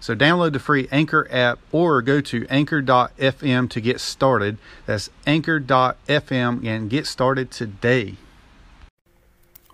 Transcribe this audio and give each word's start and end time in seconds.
So 0.00 0.16
download 0.16 0.54
the 0.54 0.58
free 0.58 0.88
Anchor 0.90 1.28
app 1.30 1.58
or 1.72 2.00
go 2.00 2.22
to 2.22 2.46
anchor.fm 2.48 3.68
to 3.68 3.80
get 3.82 4.00
started. 4.00 4.56
That's 4.86 5.10
anchor.fm 5.26 6.66
and 6.66 6.88
get 6.88 7.06
started 7.06 7.50
today. 7.50 8.14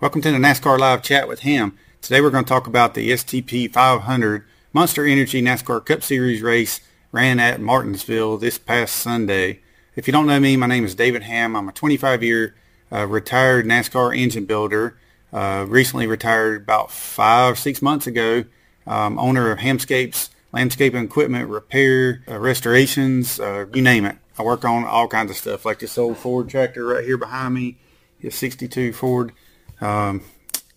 Welcome 0.01 0.21
to 0.21 0.31
the 0.31 0.37
NASCAR 0.37 0.77
Live 0.77 1.01
Chat 1.01 1.29
with 1.29 1.39
Hamm. 1.39 1.77
Today 2.01 2.19
we're 2.19 2.29
going 2.29 2.43
to 2.43 2.49
talk 2.49 2.67
about 2.67 2.93
the 2.93 3.09
STP 3.11 3.71
500 3.71 4.43
Monster 4.73 5.05
Energy 5.05 5.41
NASCAR 5.41 5.85
Cup 5.85 6.03
Series 6.03 6.41
race 6.41 6.81
ran 7.13 7.39
at 7.39 7.61
Martinsville 7.61 8.37
this 8.37 8.57
past 8.57 8.97
Sunday. 8.97 9.61
If 9.95 10.07
you 10.07 10.11
don't 10.11 10.27
know 10.27 10.41
me, 10.41 10.57
my 10.57 10.67
name 10.67 10.83
is 10.83 10.93
David 10.93 11.23
Hamm. 11.23 11.55
I'm 11.55 11.69
a 11.69 11.71
25-year 11.71 12.53
uh, 12.91 13.07
retired 13.07 13.65
NASCAR 13.65 14.15
engine 14.15 14.45
builder. 14.45 14.97
Uh, 15.31 15.65
recently 15.67 16.05
retired 16.05 16.63
about 16.63 16.91
five, 16.91 17.53
or 17.53 17.55
six 17.55 17.81
months 17.81 18.07
ago 18.07 18.43
um, 18.87 19.19
owner 19.19 19.51
of 19.51 19.59
Hamscapes, 19.59 20.29
landscaping 20.51 21.03
equipment, 21.03 21.49
repair, 21.49 22.23
uh, 22.27 22.39
restorations, 22.39 23.39
uh, 23.39 23.65
you 23.73 23.81
name 23.81 24.05
it. 24.05 24.17
I 24.39 24.43
work 24.43 24.65
on 24.65 24.85
all 24.85 25.07
kinds 25.07 25.31
of 25.31 25.37
stuff, 25.37 25.65
like 25.65 25.79
this 25.79 25.97
old 25.97 26.17
Ford 26.17 26.49
tractor 26.49 26.85
right 26.85 27.03
here 27.03 27.17
behind 27.17 27.53
me, 27.53 27.77
a 28.23 28.31
62 28.31 28.93
Ford. 28.93 29.33
Um, 29.81 30.23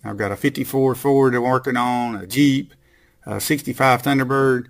I've 0.04 0.16
got 0.16 0.32
a 0.32 0.36
54 0.36 0.94
Ford 0.94 1.34
I'm 1.34 1.42
working 1.42 1.76
on, 1.76 2.16
a 2.16 2.26
Jeep, 2.26 2.74
a 3.26 3.40
65 3.40 4.02
Thunderbird. 4.02 4.66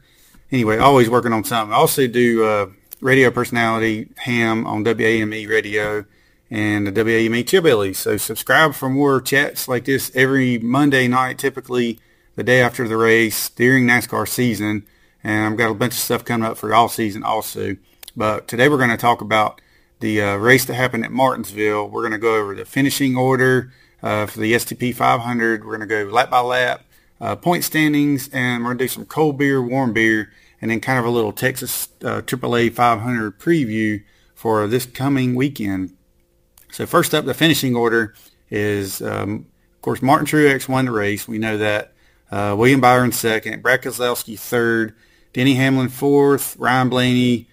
Anyway, 0.50 0.78
always 0.78 1.08
working 1.08 1.32
on 1.32 1.44
something. 1.44 1.72
I 1.72 1.76
also 1.76 2.08
do 2.08 2.44
uh, 2.44 2.66
radio 3.00 3.30
personality, 3.30 4.08
ham 4.16 4.66
on 4.66 4.84
WAME 4.84 5.48
radio 5.48 6.04
and 6.50 6.86
the 6.86 6.92
WAME 6.92 7.44
Chillbillies. 7.44 7.96
So 7.96 8.16
subscribe 8.16 8.74
for 8.74 8.90
more 8.90 9.20
chats 9.20 9.68
like 9.68 9.84
this 9.84 10.10
every 10.14 10.58
Monday 10.58 11.06
night, 11.06 11.38
typically 11.38 12.00
the 12.40 12.44
day 12.44 12.62
after 12.62 12.88
the 12.88 12.96
race 12.96 13.50
during 13.50 13.86
NASCAR 13.86 14.26
season. 14.26 14.86
And 15.22 15.44
I've 15.44 15.58
got 15.58 15.70
a 15.70 15.74
bunch 15.74 15.92
of 15.92 15.98
stuff 15.98 16.24
coming 16.24 16.48
up 16.48 16.56
for 16.56 16.72
all 16.72 16.88
season 16.88 17.22
also. 17.22 17.76
But 18.16 18.48
today 18.48 18.70
we're 18.70 18.78
going 18.78 18.88
to 18.88 18.96
talk 18.96 19.20
about 19.20 19.60
the 19.98 20.22
uh, 20.22 20.36
race 20.36 20.64
that 20.64 20.72
happened 20.72 21.04
at 21.04 21.12
Martinsville. 21.12 21.90
We're 21.90 22.00
going 22.00 22.12
to 22.12 22.18
go 22.18 22.36
over 22.36 22.54
the 22.54 22.64
finishing 22.64 23.14
order 23.14 23.74
uh, 24.02 24.24
for 24.24 24.40
the 24.40 24.54
STP 24.54 24.94
500. 24.94 25.66
We're 25.66 25.76
going 25.76 25.86
to 25.86 26.04
go 26.04 26.10
lap 26.10 26.30
by 26.30 26.40
lap, 26.40 26.86
uh, 27.20 27.36
point 27.36 27.62
standings, 27.62 28.30
and 28.32 28.64
we're 28.64 28.70
going 28.70 28.78
to 28.78 28.84
do 28.84 28.88
some 28.88 29.04
cold 29.04 29.36
beer, 29.36 29.60
warm 29.60 29.92
beer, 29.92 30.32
and 30.62 30.70
then 30.70 30.80
kind 30.80 30.98
of 30.98 31.04
a 31.04 31.10
little 31.10 31.32
Texas 31.32 31.88
AAA 32.00 32.70
uh, 32.70 32.74
500 32.74 33.38
preview 33.38 34.02
for 34.34 34.66
this 34.66 34.86
coming 34.86 35.34
weekend. 35.34 35.94
So 36.72 36.86
first 36.86 37.14
up, 37.14 37.26
the 37.26 37.34
finishing 37.34 37.76
order 37.76 38.14
is, 38.48 39.02
um, 39.02 39.44
of 39.74 39.82
course, 39.82 40.00
Martin 40.00 40.26
Truex 40.26 40.70
won 40.70 40.86
the 40.86 40.90
race. 40.90 41.28
We 41.28 41.36
know 41.36 41.58
that. 41.58 41.92
Uh, 42.30 42.54
William 42.56 42.80
Byron 42.80 43.12
second, 43.12 43.62
Brad 43.62 43.82
third, 43.82 44.94
Denny 45.32 45.54
Hamlin 45.54 45.88
fourth, 45.88 46.56
Ryan 46.56 46.88
Blaney 46.88 47.48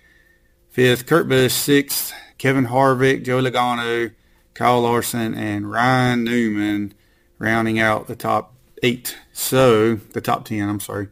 fifth, 0.70 1.08
Kurt 1.08 1.28
Busch 1.28 1.54
sixth, 1.54 2.14
Kevin 2.38 2.68
Harvick, 2.68 3.24
Joe 3.24 3.42
Logano, 3.42 4.14
Kyle 4.54 4.82
Larson, 4.82 5.34
and 5.34 5.72
Ryan 5.72 6.24
Newman 6.24 6.94
rounding 7.40 7.80
out 7.80 8.08
the 8.08 8.16
top 8.16 8.54
eight. 8.84 9.18
So 9.34 9.96
the 9.96 10.22
top 10.22 10.46
ten. 10.46 10.70
I'm 10.70 10.80
sorry. 10.80 11.10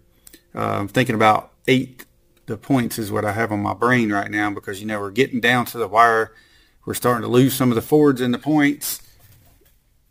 Uh, 0.54 0.80
I'm 0.80 0.88
thinking 0.88 1.16
about 1.16 1.52
eight. 1.68 2.06
The 2.46 2.58
points 2.58 3.00
is 3.00 3.12
what 3.12 3.26
I 3.26 3.32
have 3.32 3.52
on 3.52 3.62
my 3.62 3.74
brain 3.74 4.12
right 4.12 4.30
now 4.30 4.52
because 4.52 4.80
you 4.80 4.86
know 4.86 5.00
we're 5.00 5.10
getting 5.10 5.40
down 5.40 5.66
to 5.68 5.80
the 5.80 5.88
wire. 5.88 6.32
We're 6.86 6.94
starting 6.94 7.24
to 7.24 7.28
lose 7.28 7.56
some 7.56 7.72
of 7.72 7.76
the 7.76 7.82
Fords 7.82 8.22
in 8.22 8.32
the 8.32 8.38
points 8.38 9.02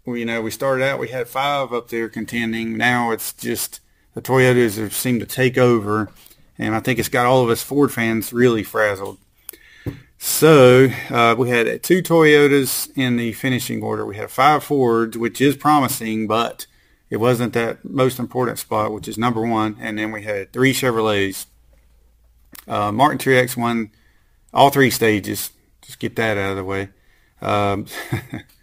you 0.06 0.24
know, 0.24 0.42
we 0.42 0.50
started 0.50 0.84
out, 0.84 0.98
we 0.98 1.08
had 1.08 1.28
five 1.28 1.72
up 1.72 1.88
there 1.88 2.08
contending. 2.08 2.76
Now 2.76 3.10
it's 3.10 3.32
just 3.32 3.80
the 4.14 4.22
Toyotas 4.22 4.78
have 4.78 4.94
seemed 4.94 5.20
to 5.20 5.26
take 5.26 5.56
over, 5.58 6.10
and 6.58 6.74
I 6.74 6.80
think 6.80 6.98
it's 6.98 7.08
got 7.08 7.26
all 7.26 7.42
of 7.42 7.50
us 7.50 7.62
Ford 7.62 7.92
fans 7.92 8.32
really 8.32 8.62
frazzled. 8.62 9.18
So 10.18 10.88
uh, 11.10 11.34
we 11.36 11.50
had 11.50 11.82
two 11.82 12.02
Toyotas 12.02 12.90
in 12.96 13.16
the 13.16 13.32
finishing 13.34 13.82
order. 13.82 14.06
We 14.06 14.16
had 14.16 14.30
five 14.30 14.64
Fords, 14.64 15.18
which 15.18 15.40
is 15.40 15.54
promising, 15.54 16.26
but 16.26 16.66
it 17.10 17.18
wasn't 17.18 17.52
that 17.52 17.84
most 17.84 18.18
important 18.18 18.58
spot, 18.58 18.90
which 18.90 19.06
is 19.06 19.18
number 19.18 19.42
one. 19.46 19.76
And 19.80 19.98
then 19.98 20.12
we 20.12 20.22
had 20.22 20.52
three 20.52 20.72
Chevrolets. 20.72 21.46
Uh, 22.66 22.90
Martin 22.90 23.18
Truex 23.18 23.56
won 23.56 23.90
all 24.52 24.70
three 24.70 24.90
stages. 24.90 25.50
Just 25.82 25.98
get 25.98 26.16
that 26.16 26.38
out 26.38 26.52
of 26.52 26.56
the 26.56 26.64
way. 26.64 26.88
Um, 27.42 27.86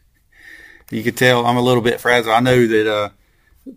you 0.96 1.04
could 1.04 1.18
tell 1.18 1.46
I'm 1.46 1.58
a 1.58 1.62
little 1.62 1.82
bit 1.82 2.00
frazzled. 2.00 2.36
I 2.36 2.40
know 2.40 2.68
that 2.68 2.92
uh, 2.92 3.10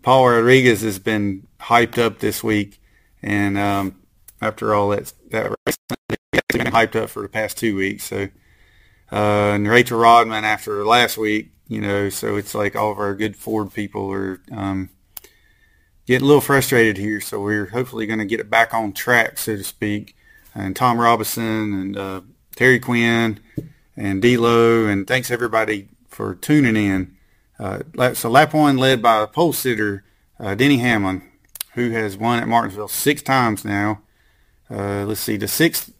Paul 0.03 0.29
Rodriguez 0.29 0.83
has 0.83 0.99
been 0.99 1.47
hyped 1.61 1.99
up 1.99 2.19
this 2.19 2.43
week, 2.43 2.81
and 3.23 3.59
um, 3.59 3.97
after 4.41 4.75
all 4.75 4.91
that 4.91 5.13
that 5.31 5.51
race, 5.67 5.77
he's 5.89 6.63
been 6.63 6.73
hyped 6.73 6.97
up 6.97 7.11
for 7.11 7.23
the 7.23 7.29
past 7.29 7.59
two 7.59 7.77
weeks. 7.77 8.05
So, 8.05 8.29
uh, 9.13 9.53
and 9.55 9.69
Rachel 9.69 9.99
Rodman 9.99 10.45
after 10.45 10.85
last 10.85 11.17
week, 11.17 11.53
you 11.69 11.81
know, 11.81 12.09
so 12.09 12.37
it's 12.37 12.55
like 12.55 12.77
all 12.77 12.91
of 12.91 12.99
our 12.99 13.15
good 13.15 13.37
Ford 13.37 13.73
people 13.73 14.11
are 14.13 14.41
um, 14.53 14.91
getting 16.07 16.25
a 16.25 16.27
little 16.27 16.41
frustrated 16.41 16.97
here. 16.97 17.21
So 17.21 17.41
we're 17.41 17.67
hopefully 17.67 18.07
going 18.07 18.19
to 18.19 18.27
get 18.27 18.41
it 18.41 18.51
back 18.51 18.75
on 18.75 18.93
track, 18.93 19.39
so 19.39 19.57
to 19.57 19.65
speak. 19.65 20.17
And 20.55 20.77
Tom 20.77 21.01
Robinson 21.01 21.73
and 21.73 21.97
uh, 21.97 22.21
Terry 22.55 22.79
Quinn 22.79 23.41
and 23.97 24.23
D'Lo, 24.23 24.87
and 24.87 25.07
thanks 25.07 25.31
everybody 25.31 25.89
for 26.15 26.35
tuning 26.35 26.77
in. 26.77 27.17
Uh, 27.59 27.81
so 28.15 28.31
lap 28.31 28.55
one 28.55 28.77
led 28.77 29.03
by 29.03 29.27
pole 29.27 29.53
sitter 29.53 30.05
uh, 30.39 30.55
Denny 30.55 30.79
Hamlin, 30.79 31.23
who 31.75 31.91
has 31.91 32.17
won 32.17 32.39
at 32.39 32.49
Martinsville 32.49 32.89
six 32.89 33.23
times 33.23 33.65
now. 33.65 34.01
Uh, 34.71 35.05
let's 35.05 35.21
see, 35.21 35.37
the 35.37 35.49
sixth, 35.49 35.93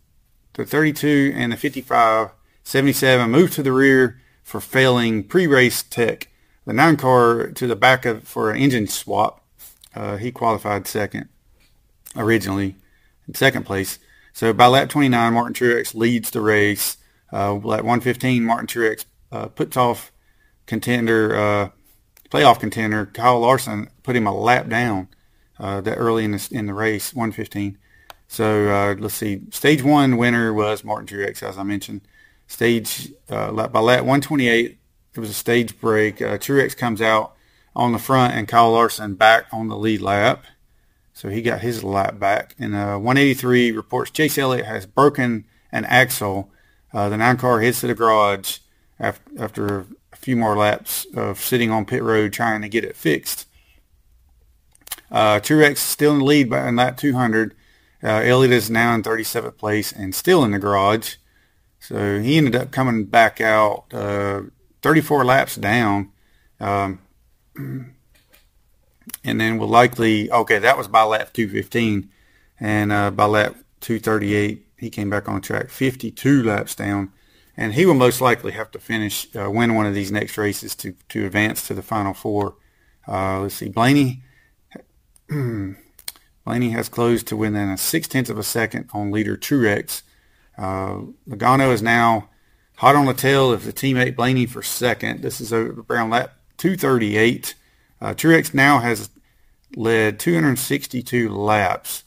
the 0.55 0.65
32, 0.65 1.33
and 1.37 1.53
the 1.53 1.57
55, 1.57 2.31
77 2.63 3.31
moved 3.31 3.53
to 3.53 3.63
the 3.63 3.73
rear 3.73 4.21
for 4.43 4.61
failing 4.61 5.25
pre-race 5.25 5.83
tech. 5.83 6.29
The 6.65 6.73
nine 6.73 6.97
car 6.97 7.49
to 7.49 7.67
the 7.67 7.77
back 7.77 8.07
of 8.07 8.27
for 8.27 8.51
an 8.51 8.57
engine 8.57 8.87
swap. 8.87 9.45
Uh, 9.95 10.17
he 10.17 10.33
qualified 10.33 10.87
second 10.87 11.29
originally, 12.17 12.77
in 13.29 13.35
second 13.35 13.67
place. 13.67 13.99
So 14.33 14.53
by 14.53 14.67
lap 14.67 14.89
29, 14.89 15.33
Martin 15.33 15.55
Truex 15.55 15.95
leads 15.95 16.31
the 16.31 16.41
race. 16.41 16.97
Uh, 17.33 17.55
lap 17.55 17.85
115, 17.85 18.45
Martin 18.45 18.67
Truex 18.67 19.05
uh, 19.35 19.49
puts 19.49 19.77
off 19.77 20.13
contender, 20.67 21.37
uh, 21.37 21.69
playoff 22.31 22.61
contender 22.61 23.07
Kyle 23.07 23.41
Larson, 23.41 23.91
put 24.03 24.15
him 24.17 24.27
a 24.27 24.35
lap 24.35 24.69
down 24.69 25.09
uh, 25.59 25.81
that 25.81 25.97
early 25.97 26.25
in 26.25 26.31
the 26.31 26.49
in 26.53 26.67
the 26.67 26.75
race, 26.75 27.13
115. 27.13 27.77
So 28.29 28.69
uh, 28.69 28.95
let's 28.99 29.15
see. 29.15 29.43
Stage 29.51 29.83
one 29.83 30.17
winner 30.17 30.53
was 30.53 30.85
Martin 30.85 31.07
Truex, 31.07 31.43
as 31.43 31.59
I 31.59 31.63
mentioned. 31.65 32.03
Stage 32.47 33.13
uh, 33.29 33.51
by 33.69 33.81
lap 33.81 34.01
128, 34.01 34.79
it 35.15 35.21
was 35.21 35.31
a 35.31 35.35
stage 35.35 35.79
break. 35.81 36.23
Uh, 36.23 36.39
Truex 36.39 36.77
comes 36.77 37.03
out 37.03 37.35
on 37.75 37.93
the 37.93 37.99
front, 37.99 38.35
and 38.35 38.47
Kyle 38.47 38.71
Larson 38.71 39.15
back 39.15 39.47
on 39.53 39.69
the 39.69 39.77
lead 39.77 40.01
lap. 40.01 40.45
So 41.13 41.29
he 41.29 41.43
got 41.43 41.61
his 41.61 41.83
lap 41.83 42.19
back. 42.19 42.55
And 42.59 42.75
uh, 42.75 42.99
183 42.99 43.73
reports 43.73 44.11
Chase 44.11 44.37
Elliott 44.39 44.67
has 44.67 44.87
broken 44.87 45.45
an 45.73 45.85
axle. 45.85 46.51
Uh, 46.93 47.09
the 47.09 47.17
nine 47.17 47.37
car 47.37 47.61
hits 47.61 47.81
to 47.81 47.89
the 47.89 47.95
garage 47.95 48.59
after, 48.99 49.87
a 50.13 50.17
few 50.17 50.37
more 50.37 50.57
laps 50.57 51.07
of 51.17 51.41
sitting 51.41 51.71
on 51.71 51.85
pit 51.85 52.03
road 52.03 52.33
trying 52.33 52.63
to 52.63 52.69
get 52.69 52.85
it 52.85 52.97
fixed. 52.97 53.49
Uh, 55.11 55.41
Truex 55.41 55.79
still 55.79 56.13
in 56.13 56.19
the 56.21 56.25
lead 56.25 56.49
by 56.49 56.69
in 56.69 56.77
lap 56.77 56.97
200. 56.97 57.55
Uh, 58.03 58.09
Elliott 58.09 58.53
is 58.53 58.71
now 58.71 58.95
in 58.95 59.03
37th 59.03 59.57
place 59.57 59.93
and 59.93 60.15
still 60.15 60.45
in 60.45 60.53
the 60.53 60.59
garage. 60.59 61.17
So 61.81 62.21
he 62.21 62.39
ended 62.39 62.57
up 62.57 62.71
coming 62.71 63.05
back 63.05 63.41
out 63.41 63.85
uh, 63.93 64.43
34 64.83 65.25
laps 65.25 65.57
down. 65.57 66.11
Um, 66.61 67.01
and 67.57 67.95
then 69.41 69.59
will 69.59 69.69
likely, 69.69 70.31
okay, 70.31 70.59
that 70.59 70.79
was 70.79 70.89
by 70.89 71.03
lap 71.03 71.33
215. 71.33 72.11
And 72.61 72.93
uh, 72.93 73.11
by 73.11 73.25
lap 73.25 73.57
238, 73.81 74.67
he 74.79 74.91
came 74.91 75.11
back 75.11 75.29
on 75.29 75.41
track 75.41 75.71
52 75.71 76.43
laps 76.43 76.75
down 76.75 77.13
and 77.57 77.75
he 77.75 77.87
will 77.87 77.95
most 77.95 78.21
likely 78.21 78.53
have 78.53 78.71
to 78.73 78.79
finish 78.79 79.29
uh, 79.37 79.51
win 79.51 79.75
one 79.75 79.87
of 79.87 79.95
these 79.95 80.13
next 80.13 80.37
races 80.37 80.75
to 80.77 80.95
to 81.09 81.27
advance 81.27 81.67
to 81.67 81.75
the 81.75 81.83
final 81.83 82.15
four. 82.15 82.57
Uh, 83.07 83.41
let's 83.41 83.55
see, 83.55 83.69
Blaney. 83.69 84.23
Blaney 86.45 86.71
has 86.71 86.89
closed 86.89 87.27
to 87.29 87.37
within 87.37 87.71
a 87.71 87.79
six 87.79 88.07
tenths 88.09 88.31
of 88.31 88.39
a 88.39 88.43
second 88.43 88.91
on 88.93 89.11
leader 89.11 89.37
Truex. 89.37 90.03
Uh, 90.59 91.01
Logano 91.29 91.73
is 91.73 91.83
now 91.83 92.29
hot 92.77 92.97
on 92.97 93.07
the 93.07 93.15
tail 93.15 93.53
of 93.53 93.65
the 93.65 93.73
teammate 93.73 94.17
Blaney 94.17 94.47
for 94.47 94.63
second. 94.63 95.23
This 95.23 95.41
is 95.41 95.53
around 95.53 96.11
lap 96.11 96.35
238. 96.59 97.55
Uh, 98.01 98.15
Truex 98.15 98.53
now 98.53 98.79
has 98.81 99.09
led 99.77 100.19
262 100.19 101.29
laps, 101.31 102.05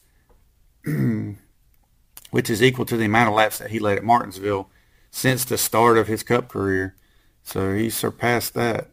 which 2.31 2.49
is 2.49 2.61
equal 2.61 2.85
to 2.85 2.97
the 2.97 3.05
amount 3.05 3.29
of 3.29 3.35
laps 3.35 3.57
that 3.57 3.71
he 3.71 3.79
led 3.79 3.97
at 3.97 4.03
Martinsville 4.03 4.69
since 5.17 5.43
the 5.45 5.57
start 5.57 5.97
of 5.97 6.05
his 6.05 6.21
Cup 6.21 6.47
career. 6.47 6.93
So 7.41 7.73
he 7.73 7.89
surpassed 7.89 8.53
that, 8.53 8.91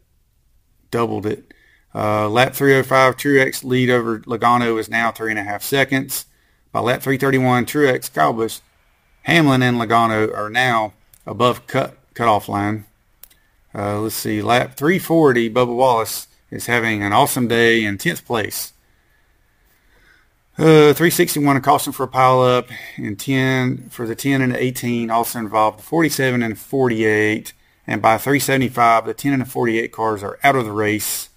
doubled 0.91 1.26
it. 1.26 1.53
Uh, 1.94 2.31
lap 2.31 2.55
305, 2.55 3.17
Truex 3.17 3.62
lead 3.62 3.91
over 3.91 4.21
Logano 4.21 4.81
is 4.81 4.88
now 4.88 5.12
three 5.12 5.31
and 5.31 5.38
a 5.38 5.44
half 5.44 5.62
seconds. 5.62 6.25
By 6.73 6.81
lap 6.81 7.03
331, 7.03 7.67
Truex, 7.67 8.12
Kyle 8.12 8.32
Busch, 8.32 8.61
Hamlin, 9.25 9.62
and 9.62 9.76
Logano 9.76 10.35
are 10.35 10.49
now 10.49 10.94
above 11.26 11.67
cut 11.67 11.99
cutoff 12.15 12.49
line. 12.49 12.87
Uh, 13.75 14.00
let's 14.00 14.15
see, 14.15 14.41
lap 14.41 14.77
340, 14.77 15.50
Bubba 15.50 15.77
Wallace 15.77 16.29
is 16.50 16.67
having 16.67 17.03
an 17.03 17.12
awesome 17.12 17.49
day 17.49 17.85
in 17.85 17.99
10th 17.99 18.25
place. 18.25 18.73
Uh, 20.56 20.95
361 20.95 21.56
a 21.56 21.61
caution 21.61 21.93
for 21.93 22.05
a 22.05 22.09
pile 22.09 22.41
up 22.41 22.69
and 22.97 23.19
10 23.19 23.89
for 23.91 24.06
the 24.06 24.15
10 24.15 24.41
and 24.41 24.53
the 24.53 24.62
18 24.62 25.11
also 25.11 25.41
involved 25.41 25.81
the 25.81 25.83
47 25.83 26.45
and 26.45 26.56
48 26.56 27.53
and 27.89 28.01
by 28.01 28.17
375 28.17 29.06
the 29.06 29.15
10 29.15 29.33
and 29.33 29.43
the 29.43 29.47
48 29.47 29.91
cars 29.91 30.23
are 30.23 30.39
out 30.45 30.55
of 30.55 30.65
the 30.65 30.71
race. 30.71 31.29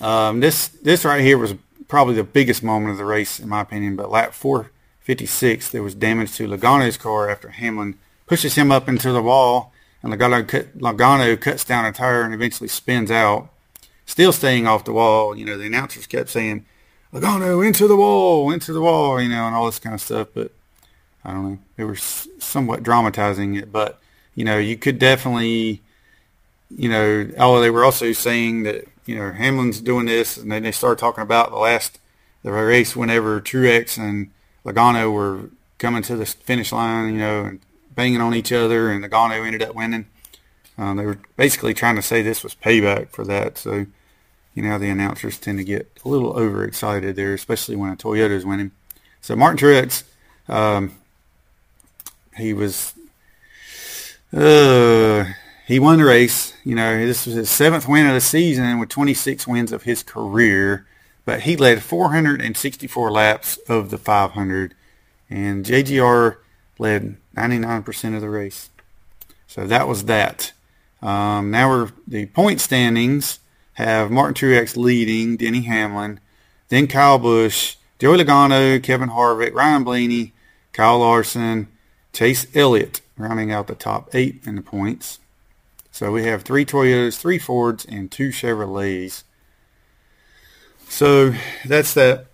Um, 0.00 0.38
this 0.38 0.68
this 0.68 1.04
right 1.04 1.22
here 1.22 1.36
was 1.36 1.54
probably 1.88 2.14
the 2.14 2.22
biggest 2.22 2.62
moment 2.62 2.92
of 2.92 2.98
the 2.98 3.04
race 3.04 3.40
in 3.40 3.48
my 3.48 3.62
opinion 3.62 3.96
but 3.96 4.12
lap 4.12 4.32
456 4.32 5.70
there 5.70 5.82
was 5.82 5.96
damage 5.96 6.36
to 6.36 6.46
Logano's 6.46 6.96
car 6.96 7.28
after 7.28 7.48
Hamlin 7.48 7.98
pushes 8.28 8.54
him 8.54 8.70
up 8.70 8.88
into 8.88 9.10
the 9.10 9.20
wall 9.20 9.72
and 10.04 10.12
Logano, 10.12 10.46
cut, 10.46 10.78
Logano 10.78 11.40
cuts 11.40 11.64
down 11.64 11.84
a 11.84 11.90
tire 11.90 12.22
and 12.22 12.32
eventually 12.32 12.68
spins 12.68 13.10
out. 13.10 13.48
Still 14.06 14.30
staying 14.30 14.68
off 14.68 14.84
the 14.84 14.92
wall 14.92 15.36
you 15.36 15.44
know 15.44 15.58
the 15.58 15.66
announcers 15.66 16.06
kept 16.06 16.28
saying 16.28 16.64
Logano 17.14 17.64
into 17.64 17.86
the 17.86 17.96
wall, 17.96 18.50
into 18.50 18.72
the 18.72 18.80
wall, 18.80 19.20
you 19.20 19.28
know, 19.28 19.46
and 19.46 19.54
all 19.54 19.66
this 19.66 19.78
kind 19.78 19.94
of 19.94 20.00
stuff. 20.00 20.28
But 20.34 20.50
I 21.24 21.32
don't 21.32 21.48
know. 21.48 21.58
They 21.76 21.84
were 21.84 21.96
somewhat 21.96 22.82
dramatizing 22.82 23.54
it, 23.54 23.72
but 23.72 24.00
you 24.34 24.44
know, 24.44 24.58
you 24.58 24.76
could 24.76 24.98
definitely, 24.98 25.80
you 26.76 26.88
know, 26.88 27.30
oh, 27.38 27.60
they 27.60 27.70
were 27.70 27.84
also 27.84 28.12
saying 28.12 28.64
that 28.64 28.86
you 29.06 29.16
know 29.16 29.30
Hamlin's 29.30 29.80
doing 29.80 30.06
this, 30.06 30.36
and 30.36 30.50
then 30.50 30.64
they 30.64 30.72
started 30.72 30.98
talking 30.98 31.22
about 31.22 31.50
the 31.50 31.56
last 31.56 32.00
the 32.42 32.52
race 32.52 32.96
whenever 32.96 33.40
Truex 33.40 33.96
and 33.96 34.30
Logano 34.66 35.12
were 35.12 35.50
coming 35.78 36.02
to 36.02 36.16
the 36.16 36.26
finish 36.26 36.72
line, 36.72 37.12
you 37.14 37.18
know, 37.20 37.44
and 37.44 37.60
banging 37.94 38.20
on 38.20 38.34
each 38.34 38.52
other, 38.52 38.90
and 38.90 39.04
Logano 39.04 39.46
ended 39.46 39.62
up 39.62 39.74
winning. 39.74 40.06
Um, 40.76 40.96
they 40.96 41.06
were 41.06 41.20
basically 41.36 41.74
trying 41.74 41.94
to 41.94 42.02
say 42.02 42.22
this 42.22 42.42
was 42.42 42.56
payback 42.56 43.10
for 43.10 43.24
that. 43.24 43.56
So 43.56 43.86
you 44.54 44.62
know, 44.62 44.78
the 44.78 44.88
announcers 44.88 45.38
tend 45.38 45.58
to 45.58 45.64
get 45.64 45.90
a 46.04 46.08
little 46.08 46.32
overexcited 46.32 47.16
there, 47.16 47.34
especially 47.34 47.76
when 47.76 47.92
a 47.92 47.96
Toyota 47.96 48.30
is 48.30 48.46
winning. 48.46 48.70
So 49.20 49.34
Martin 49.34 49.58
Truex, 49.58 50.04
um, 50.48 50.92
he 52.36 52.54
was, 52.54 52.94
uh, 54.32 55.24
he 55.66 55.78
won 55.80 55.98
the 55.98 56.04
race. 56.04 56.54
You 56.62 56.76
know, 56.76 57.04
this 57.04 57.26
was 57.26 57.34
his 57.34 57.50
seventh 57.50 57.88
win 57.88 58.06
of 58.06 58.14
the 58.14 58.20
season 58.20 58.78
with 58.78 58.90
26 58.90 59.46
wins 59.46 59.72
of 59.72 59.82
his 59.82 60.02
career, 60.02 60.86
but 61.24 61.40
he 61.40 61.56
led 61.56 61.82
464 61.82 63.10
laps 63.10 63.56
of 63.68 63.90
the 63.90 63.98
500, 63.98 64.74
and 65.28 65.64
JGR 65.64 66.36
led 66.78 67.16
99% 67.36 68.14
of 68.14 68.20
the 68.20 68.30
race. 68.30 68.70
So 69.48 69.66
that 69.66 69.88
was 69.88 70.04
that. 70.04 70.52
Um, 71.02 71.50
now 71.50 71.68
we're 71.68 71.90
the 72.06 72.26
point 72.26 72.60
standings 72.60 73.40
have 73.74 74.10
Martin 74.10 74.34
Truex 74.34 74.76
leading, 74.76 75.36
Denny 75.36 75.62
Hamlin, 75.62 76.20
then 76.68 76.86
Kyle 76.86 77.18
Busch, 77.18 77.76
Joey 77.98 78.18
Logano, 78.18 78.82
Kevin 78.82 79.10
Harvick, 79.10 79.54
Ryan 79.54 79.84
Blaney, 79.84 80.32
Kyle 80.72 80.98
Larson, 80.98 81.68
Chase 82.12 82.46
Elliott 82.54 83.00
rounding 83.16 83.52
out 83.52 83.66
the 83.66 83.74
top 83.74 84.14
eight 84.14 84.42
in 84.44 84.56
the 84.56 84.62
points. 84.62 85.20
So 85.90 86.10
we 86.10 86.24
have 86.24 86.42
three 86.42 86.64
Toyotas, 86.64 87.16
three 87.16 87.38
Fords, 87.38 87.84
and 87.84 88.10
two 88.10 88.30
Chevrolets. 88.30 89.22
So 90.88 91.34
that's 91.64 91.94
that. 91.94 92.26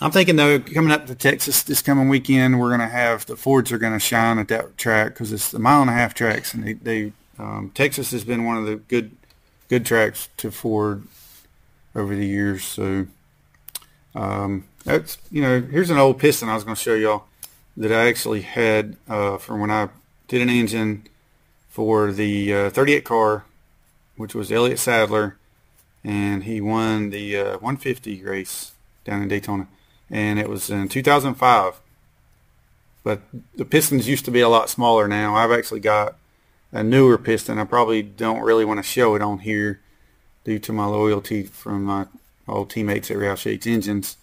I'm 0.00 0.10
thinking 0.10 0.36
though, 0.36 0.58
coming 0.60 0.92
up 0.92 1.06
to 1.06 1.14
Texas 1.14 1.62
this 1.62 1.82
coming 1.82 2.08
weekend, 2.08 2.58
we're 2.58 2.68
going 2.68 2.80
to 2.80 2.86
have 2.86 3.26
the 3.26 3.36
Fords 3.36 3.72
are 3.72 3.78
going 3.78 3.92
to 3.92 3.98
shine 3.98 4.38
at 4.38 4.48
that 4.48 4.78
track 4.78 5.08
because 5.08 5.32
it's 5.32 5.52
a 5.52 5.58
mile 5.58 5.82
and 5.82 5.90
a 5.90 5.94
half 5.94 6.14
tracks, 6.14 6.54
and 6.54 6.64
they, 6.64 6.72
they 6.74 7.12
um, 7.38 7.70
Texas 7.74 8.10
has 8.12 8.24
been 8.24 8.44
one 8.44 8.56
of 8.56 8.64
the 8.64 8.76
good 8.76 9.17
good 9.68 9.86
tracks 9.86 10.28
to 10.38 10.50
Ford 10.50 11.04
over 11.94 12.14
the 12.14 12.26
years. 12.26 12.64
So 12.64 13.06
um, 14.14 14.64
that's 14.84 15.18
you 15.30 15.42
know 15.42 15.60
here's 15.60 15.90
an 15.90 15.98
old 15.98 16.18
piston 16.18 16.48
I 16.48 16.54
was 16.54 16.64
going 16.64 16.76
to 16.76 16.82
show 16.82 16.94
y'all 16.94 17.24
that 17.76 17.92
I 17.92 18.08
actually 18.08 18.42
had 18.42 18.96
uh, 19.08 19.38
from 19.38 19.60
when 19.60 19.70
I 19.70 19.88
did 20.26 20.42
an 20.42 20.48
engine 20.48 21.06
for 21.68 22.10
the 22.10 22.52
uh, 22.52 22.70
38 22.70 23.04
car, 23.04 23.44
which 24.16 24.34
was 24.34 24.50
Elliott 24.50 24.80
Sadler, 24.80 25.36
and 26.02 26.44
he 26.44 26.60
won 26.60 27.10
the 27.10 27.36
uh, 27.36 27.52
150 27.52 28.22
race 28.24 28.72
down 29.04 29.22
in 29.22 29.28
Daytona, 29.28 29.68
and 30.10 30.38
it 30.38 30.48
was 30.48 30.70
in 30.70 30.88
2005. 30.88 31.80
But 33.04 33.20
the 33.54 33.64
pistons 33.64 34.08
used 34.08 34.24
to 34.24 34.30
be 34.30 34.40
a 34.40 34.48
lot 34.48 34.68
smaller 34.68 35.06
now. 35.06 35.36
I've 35.36 35.52
actually 35.52 35.80
got 35.80 36.16
a 36.72 36.82
newer 36.82 37.18
piston. 37.18 37.58
I 37.58 37.64
probably 37.64 38.02
don't 38.02 38.42
really 38.42 38.64
want 38.64 38.78
to 38.78 38.82
show 38.82 39.14
it 39.14 39.22
on 39.22 39.40
here 39.40 39.80
due 40.44 40.58
to 40.58 40.72
my 40.72 40.86
loyalty 40.86 41.44
from 41.44 41.84
my 41.84 42.06
old 42.46 42.70
teammates 42.70 43.10
at 43.10 43.16
Roush 43.16 43.44
Yates 43.44 43.66
Engines. 43.66 44.16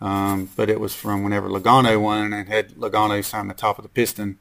Um, 0.00 0.48
but 0.56 0.70
it 0.70 0.80
was 0.80 0.94
from 0.94 1.24
whenever 1.24 1.48
Logano 1.48 2.00
won 2.00 2.32
and 2.32 2.48
had 2.48 2.70
Logano 2.74 3.24
sign 3.24 3.48
the 3.48 3.54
top 3.54 3.78
of 3.78 3.82
the 3.82 3.88
piston. 3.88 4.38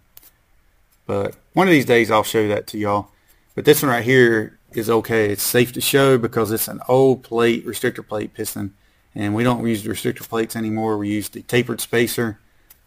But 1.06 1.36
one 1.54 1.68
of 1.68 1.72
these 1.72 1.86
days 1.86 2.12
I'll 2.12 2.24
show 2.24 2.48
that 2.48 2.68
to 2.68 2.78
y'all. 2.78 3.10
But 3.56 3.66
this 3.66 3.82
one 3.82 3.90
right 3.90 4.04
here 4.04 4.60
is 4.74 4.90
okay. 4.90 5.32
It's 5.32 5.42
safe 5.42 5.74
to 5.74 5.82
show 5.82 6.18
because 6.18 6.52
it's 6.52 6.68
an 6.68 6.82
old 6.88 7.24
plate, 7.24 7.66
restrictor 7.66 8.08
plate 8.08 8.34
piston. 8.34 8.76
And 9.16 9.34
we 9.34 9.44
don't 9.44 9.66
use 9.66 9.82
the 9.82 9.90
restrictor 9.90 10.28
plates 10.28 10.56
anymore. 10.56 10.98
We 10.98 11.10
use 11.10 11.30
the 11.30 11.42
tapered 11.42 11.82
spacer. 11.82 12.40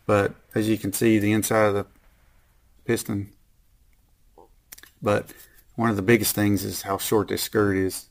But 0.07 0.35
as 0.55 0.69
you 0.69 0.79
can 0.79 0.93
see, 0.93 1.19
the 1.19 1.33
inside 1.33 1.67
of 1.67 1.75
the 1.75 1.87
piston 2.85 3.33
but 5.03 5.33
one 5.77 5.91
of 5.91 5.97
the 5.97 6.03
biggest 6.03 6.35
things 6.35 6.65
is 6.65 6.83
how 6.83 6.99
short 6.99 7.29
this 7.29 7.43
skirt 7.43 7.77
is. 7.77 8.07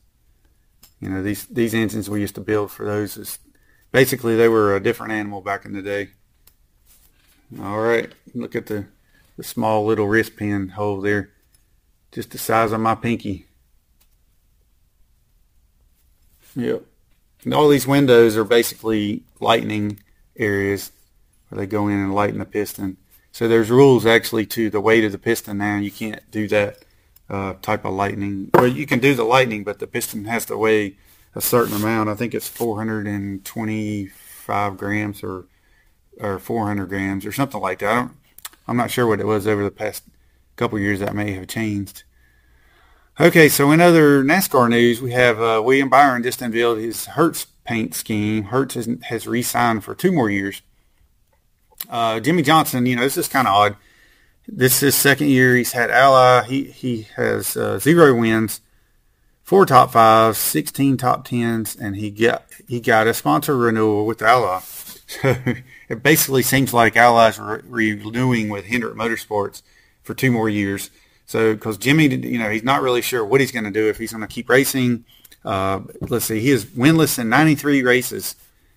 You 1.00 1.08
know, 1.08 1.22
these 1.22 1.46
these 1.46 1.74
engines 1.74 2.10
we 2.10 2.20
used 2.20 2.34
to 2.34 2.40
build 2.40 2.70
for 2.70 2.84
those 2.84 3.16
is 3.16 3.38
basically 3.92 4.36
they 4.36 4.48
were 4.48 4.76
a 4.76 4.82
different 4.82 5.12
animal 5.12 5.40
back 5.40 5.64
in 5.64 5.72
the 5.72 5.82
day. 5.82 6.10
All 7.60 7.80
right, 7.80 8.12
look 8.34 8.54
at 8.54 8.66
the 8.66 8.86
the 9.36 9.44
small 9.44 9.86
little 9.86 10.06
wrist 10.06 10.36
pin 10.36 10.68
hole 10.68 11.00
there, 11.00 11.30
just 12.12 12.30
the 12.30 12.38
size 12.38 12.72
of 12.72 12.80
my 12.80 12.94
pinky. 12.94 13.46
Yep. 16.56 16.82
And 17.44 17.54
all 17.54 17.68
these 17.68 17.86
windows 17.86 18.36
are 18.36 18.44
basically 18.44 19.22
lightning 19.40 20.00
areas 20.36 20.92
where 21.48 21.60
they 21.60 21.66
go 21.66 21.88
in 21.88 21.98
and 21.98 22.14
lighten 22.14 22.38
the 22.38 22.44
piston. 22.44 22.98
So 23.32 23.48
there's 23.48 23.70
rules 23.70 24.06
actually 24.06 24.46
to 24.46 24.70
the 24.70 24.80
weight 24.80 25.04
of 25.04 25.12
the 25.12 25.18
piston 25.18 25.58
now. 25.58 25.76
You 25.76 25.90
can't 25.90 26.22
do 26.30 26.48
that 26.48 26.78
uh, 27.28 27.54
type 27.62 27.84
of 27.84 27.92
lightning. 27.94 28.50
Well, 28.54 28.66
you 28.66 28.86
can 28.86 28.98
do 28.98 29.14
the 29.14 29.24
lightning, 29.24 29.64
but 29.64 29.78
the 29.78 29.86
piston 29.86 30.24
has 30.24 30.46
to 30.46 30.56
weigh 30.56 30.96
a 31.34 31.40
certain 31.40 31.74
amount. 31.74 32.08
I 32.08 32.14
think 32.14 32.34
it's 32.34 32.48
425 32.48 34.76
grams 34.76 35.22
or 35.22 35.46
or 36.18 36.38
400 36.38 36.88
grams 36.88 37.24
or 37.24 37.32
something 37.32 37.60
like 37.60 37.78
that. 37.78 37.90
I 37.90 37.94
don't, 37.94 38.12
I'm 38.68 38.76
not 38.76 38.90
sure 38.90 39.06
what 39.06 39.20
it 39.20 39.26
was 39.26 39.46
over 39.46 39.64
the 39.64 39.70
past 39.70 40.04
couple 40.56 40.78
years. 40.78 41.00
That 41.00 41.14
may 41.14 41.32
have 41.32 41.48
changed. 41.48 42.04
Okay, 43.18 43.48
so 43.48 43.70
in 43.70 43.80
other 43.80 44.24
NASCAR 44.24 44.70
news, 44.70 45.02
we 45.02 45.12
have 45.12 45.40
uh, 45.40 45.62
William 45.64 45.88
Byron 45.88 46.22
just 46.22 46.40
unveiled 46.40 46.78
his 46.78 47.06
Hertz 47.06 47.46
paint 47.64 47.94
scheme. 47.94 48.44
Hertz 48.44 48.74
has, 48.74 48.88
has 49.02 49.26
re-signed 49.26 49.84
for 49.84 49.94
two 49.94 50.10
more 50.10 50.30
years. 50.30 50.62
Uh, 51.90 52.20
Jimmie 52.20 52.42
Johnson, 52.42 52.86
you 52.86 52.94
know, 52.94 53.02
this 53.02 53.16
is 53.16 53.26
kind 53.26 53.48
of 53.48 53.54
odd. 53.54 53.76
This 54.46 54.74
is 54.74 54.80
his 54.80 54.94
second 54.94 55.28
year. 55.28 55.56
He's 55.56 55.72
had 55.72 55.90
Ally. 55.90 56.44
He 56.44 56.64
he 56.64 57.08
has 57.16 57.56
uh, 57.56 57.78
zero 57.78 58.14
wins, 58.14 58.60
four 59.42 59.66
top 59.66 59.92
fives, 59.92 60.38
sixteen 60.38 60.96
top 60.96 61.24
tens, 61.24 61.76
and 61.76 61.96
he 61.96 62.10
got 62.10 62.44
he 62.68 62.80
got 62.80 63.08
a 63.08 63.14
sponsor 63.14 63.56
renewal 63.56 64.06
with 64.06 64.22
Ally. 64.22 64.60
So 64.60 65.36
it 65.88 66.02
basically 66.04 66.42
seems 66.42 66.72
like 66.72 66.96
Ally's 66.96 67.38
re- 67.38 67.94
renewing 67.94 68.48
with 68.48 68.66
Hendrick 68.66 68.94
Motorsports 68.94 69.62
for 70.02 70.14
two 70.14 70.30
more 70.30 70.48
years. 70.48 70.90
So 71.26 71.54
because 71.54 71.76
Jimmie, 71.78 72.14
you 72.14 72.38
know, 72.38 72.50
he's 72.50 72.62
not 72.62 72.82
really 72.82 73.02
sure 73.02 73.24
what 73.24 73.40
he's 73.40 73.52
going 73.52 73.64
to 73.64 73.70
do 73.72 73.88
if 73.88 73.98
he's 73.98 74.12
going 74.12 74.20
to 74.20 74.32
keep 74.32 74.48
racing. 74.48 75.04
Uh, 75.44 75.80
let's 76.00 76.26
see, 76.26 76.40
he 76.40 76.50
is 76.50 76.64
winless 76.64 77.18
in 77.18 77.28
93 77.28 77.82
races, 77.82 78.36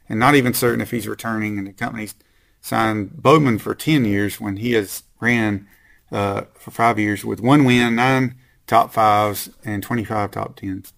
and 0.10 0.20
not 0.20 0.34
even 0.34 0.54
certain 0.54 0.82
if 0.82 0.90
he's 0.90 1.08
returning. 1.08 1.60
And 1.60 1.68
the 1.68 1.74
company's 1.74 2.16
signed 2.64 3.22
Bowman 3.22 3.60
for 3.60 3.76
10 3.76 4.06
years 4.06 4.40
when 4.40 4.58
he 4.58 4.72
has 4.72 5.04
ran 5.20 5.68
uh, 6.12 6.44
for 6.56 6.72
five 6.72 6.98
years 6.98 7.26
with 7.26 7.42
one 7.42 7.66
win, 7.66 7.96
nine 7.96 8.36
top 8.66 8.94
fives, 8.94 9.50
and 9.66 9.84
25 9.84 10.32
top 10.32 10.56
tens. 10.56 10.94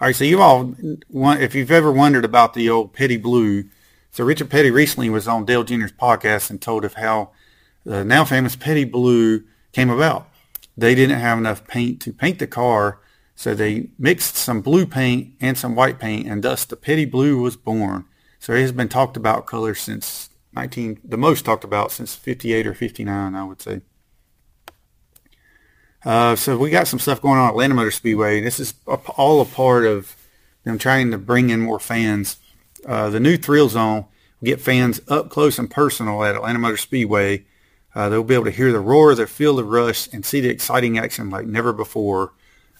All 0.00 0.08
right, 0.08 0.16
so 0.16 0.24
you 0.24 0.42
all, 0.42 0.74
if 1.08 1.54
you've 1.54 1.70
ever 1.70 1.92
wondered 1.92 2.24
about 2.24 2.54
the 2.54 2.68
old 2.68 2.92
Petty 2.92 3.16
Blue, 3.16 3.64
so 4.10 4.24
Richard 4.24 4.50
Petty 4.50 4.72
recently 4.72 5.08
was 5.08 5.28
on 5.28 5.44
Dale 5.44 5.62
Jr.'s 5.62 5.92
podcast 5.92 6.50
and 6.50 6.60
told 6.60 6.84
of 6.84 6.94
how 6.94 7.30
the 7.84 8.04
now 8.04 8.24
famous 8.24 8.56
Petty 8.56 8.84
Blue 8.84 9.44
came 9.72 9.88
about. 9.88 10.28
They 10.76 10.96
didn't 10.96 11.20
have 11.20 11.38
enough 11.38 11.66
paint 11.68 12.00
to 12.02 12.12
paint 12.12 12.40
the 12.40 12.48
car, 12.48 12.98
so 13.36 13.54
they 13.54 13.90
mixed 13.98 14.34
some 14.34 14.62
blue 14.62 14.84
paint 14.84 15.34
and 15.40 15.56
some 15.56 15.76
white 15.76 16.00
paint, 16.00 16.26
and 16.26 16.42
thus 16.42 16.64
the 16.64 16.76
Petty 16.76 17.04
Blue 17.04 17.40
was 17.40 17.56
born. 17.56 18.04
So 18.48 18.54
it 18.54 18.62
has 18.62 18.72
been 18.72 18.88
talked 18.88 19.18
about 19.18 19.44
color 19.44 19.74
since 19.74 20.30
19, 20.54 21.00
the 21.04 21.18
most 21.18 21.44
talked 21.44 21.64
about 21.64 21.92
since 21.92 22.14
58 22.14 22.66
or 22.66 22.72
59, 22.72 23.34
I 23.34 23.44
would 23.44 23.60
say. 23.60 23.82
Uh, 26.02 26.34
so 26.34 26.56
we 26.56 26.70
got 26.70 26.88
some 26.88 26.98
stuff 26.98 27.20
going 27.20 27.38
on 27.38 27.48
at 27.48 27.50
Atlanta 27.50 27.74
Motor 27.74 27.90
Speedway. 27.90 28.40
This 28.40 28.58
is 28.58 28.72
all 28.86 29.42
a 29.42 29.44
part 29.44 29.84
of 29.84 30.16
them 30.64 30.78
trying 30.78 31.10
to 31.10 31.18
bring 31.18 31.50
in 31.50 31.60
more 31.60 31.78
fans. 31.78 32.38
Uh, 32.86 33.10
the 33.10 33.20
new 33.20 33.36
Thrill 33.36 33.68
Zone 33.68 34.06
will 34.40 34.46
get 34.46 34.62
fans 34.62 35.02
up 35.08 35.28
close 35.28 35.58
and 35.58 35.70
personal 35.70 36.24
at 36.24 36.34
Atlanta 36.34 36.58
Motor 36.58 36.78
Speedway. 36.78 37.44
Uh, 37.94 38.08
they'll 38.08 38.24
be 38.24 38.32
able 38.32 38.46
to 38.46 38.50
hear 38.50 38.72
the 38.72 38.80
roar, 38.80 39.14
the 39.14 39.26
feel 39.26 39.56
the 39.56 39.62
rush, 39.62 40.08
and 40.10 40.24
see 40.24 40.40
the 40.40 40.48
exciting 40.48 40.96
action 40.98 41.28
like 41.28 41.44
never 41.44 41.74
before. 41.74 42.32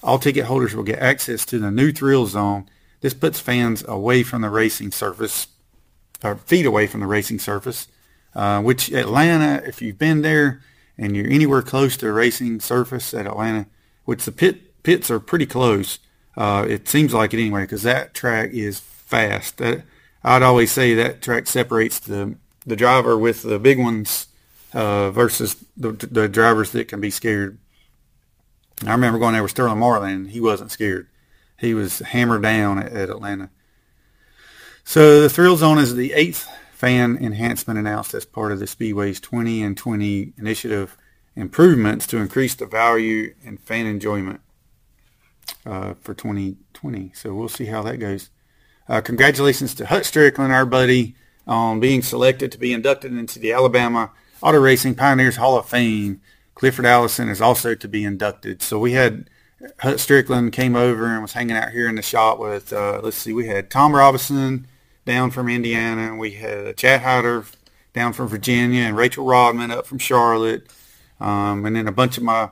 All 0.02 0.18
ticket 0.18 0.46
holders 0.46 0.75
will 0.75 0.82
get 0.82 1.00
access 1.00 1.44
to 1.44 1.58
the 1.58 1.70
new 1.70 1.92
Thrill 1.92 2.25
Zone. 2.25 2.70
This 3.02 3.12
puts 3.12 3.38
fans 3.38 3.84
away 3.87 4.22
from 4.22 4.40
the 4.40 4.48
racing 4.48 4.92
surface, 4.92 5.48
or 6.22 6.37
feet 6.37 6.66
away 6.66 6.87
from 6.87 7.00
the 7.00 7.06
racing 7.06 7.38
surface, 7.38 7.88
uh, 8.34 8.60
which 8.60 8.90
Atlanta, 8.90 9.62
if 9.66 9.80
you've 9.80 9.98
been 9.98 10.22
there, 10.22 10.60
and 10.98 11.16
you're 11.16 11.28
anywhere 11.28 11.62
close 11.62 11.96
to 11.96 12.08
a 12.08 12.12
racing 12.12 12.60
surface 12.60 13.14
at 13.14 13.26
Atlanta, 13.26 13.66
which 14.04 14.25
the 14.25 14.32
pit 14.32 14.82
pits 14.82 15.10
are 15.10 15.20
pretty 15.20 15.46
close. 15.46 15.98
Uh, 16.37 16.66
it 16.68 16.88
seems 16.88 17.14
like 17.14 17.32
it 17.32 17.40
anyway 17.40 17.62
because 17.62 17.82
that 17.82 18.14
track 18.14 18.50
is 18.50 18.80
fast. 18.80 19.58
That 19.58 19.84
I'd 20.25 20.42
always 20.42 20.72
say 20.72 20.94
that 20.94 21.22
track 21.22 21.46
separates 21.46 21.98
the 22.00 22.37
the 22.66 22.76
driver 22.76 23.16
with 23.16 23.42
the 23.42 23.58
big 23.58 23.78
ones 23.78 24.26
uh, 24.72 25.10
versus 25.10 25.64
the, 25.76 25.92
the 25.92 26.28
drivers 26.28 26.72
that 26.72 26.88
can 26.88 27.00
be 27.00 27.10
scared. 27.10 27.58
I 28.87 28.92
remember 28.92 29.18
going 29.18 29.32
there 29.32 29.42
with 29.42 29.50
Sterling 29.50 29.78
Marlin. 29.78 30.26
He 30.26 30.40
wasn't 30.40 30.70
scared. 30.70 31.08
He 31.58 31.75
was 31.75 32.00
hammered 32.00 32.42
down 32.42 32.78
at, 32.78 32.92
at 32.92 33.10
Atlanta. 33.10 33.50
So 34.88 35.21
the 35.21 35.28
Thrill 35.28 35.59
Zone 35.59 35.76
is 35.76 35.95
the 35.95 36.14
eighth 36.14 36.49
fan 36.73 37.18
enhancement 37.21 37.78
announced 37.78 38.14
as 38.14 38.25
part 38.25 38.52
of 38.52 38.59
the 38.59 38.66
Speedway's 38.66 39.21
20 39.21 39.62
and 39.62 39.76
20 39.76 40.33
initiative 40.38 40.97
improvements 41.37 42.07
to 42.07 42.16
increase 42.16 42.54
the 42.54 42.64
value 42.64 43.35
and 43.45 43.61
fan 43.61 43.85
enjoyment 43.85 44.40
uh, 45.66 45.92
for 46.00 46.14
2020. 46.14 47.12
So 47.14 47.35
we'll 47.35 47.50
see 47.50 47.66
how 47.66 47.83
that 47.83 47.99
goes. 47.99 48.30
Uh, 48.88 49.02
congratulations 49.02 49.75
to 49.75 49.85
Hut 49.85 50.07
Strickland, 50.07 50.54
our 50.54 50.64
buddy, 50.64 51.16
on 51.47 51.80
being 51.80 52.00
selected 52.00 52.50
to 52.52 52.59
be 52.59 52.73
inducted 52.73 53.12
into 53.12 53.38
the 53.38 53.52
Alabama 53.52 54.12
Auto 54.40 54.59
Racing 54.59 54.95
Pioneers 54.95 55.37
Hall 55.37 55.59
of 55.59 55.68
Fame. 55.68 56.23
Clifford 56.54 56.87
Allison 56.87 57.28
is 57.28 57.42
also 57.42 57.75
to 57.75 57.88
be 57.88 58.07
inducted. 58.07 58.62
So 58.62 58.78
we 58.78 58.92
had 58.92 59.28
Hut 59.80 60.00
Strickland 60.00 60.54
came 60.54 60.75
over 60.75 61.09
and 61.09 61.21
was 61.21 61.35
hanging 61.35 61.57
out 61.57 61.73
here 61.73 61.90
in 61.90 61.97
the 61.97 62.00
shop 62.00 62.38
with, 62.38 62.73
uh, 62.73 63.02
let's 63.04 63.18
see, 63.18 63.35
we 63.35 63.49
had 63.49 63.71
Tom 63.71 63.95
Robinson, 63.95 64.66
down 65.08 65.30
from 65.30 65.48
Indiana. 65.48 66.14
We 66.14 66.32
had 66.32 66.76
Chad 66.76 67.00
Hyder 67.00 67.46
down 67.94 68.12
from 68.12 68.28
Virginia 68.28 68.82
and 68.82 68.94
Rachel 68.94 69.24
Rodman 69.24 69.70
up 69.70 69.86
from 69.86 69.98
Charlotte. 69.98 70.66
Um, 71.18 71.64
and 71.64 71.74
then 71.74 71.88
a 71.88 71.92
bunch 71.92 72.18
of 72.18 72.22
my 72.22 72.50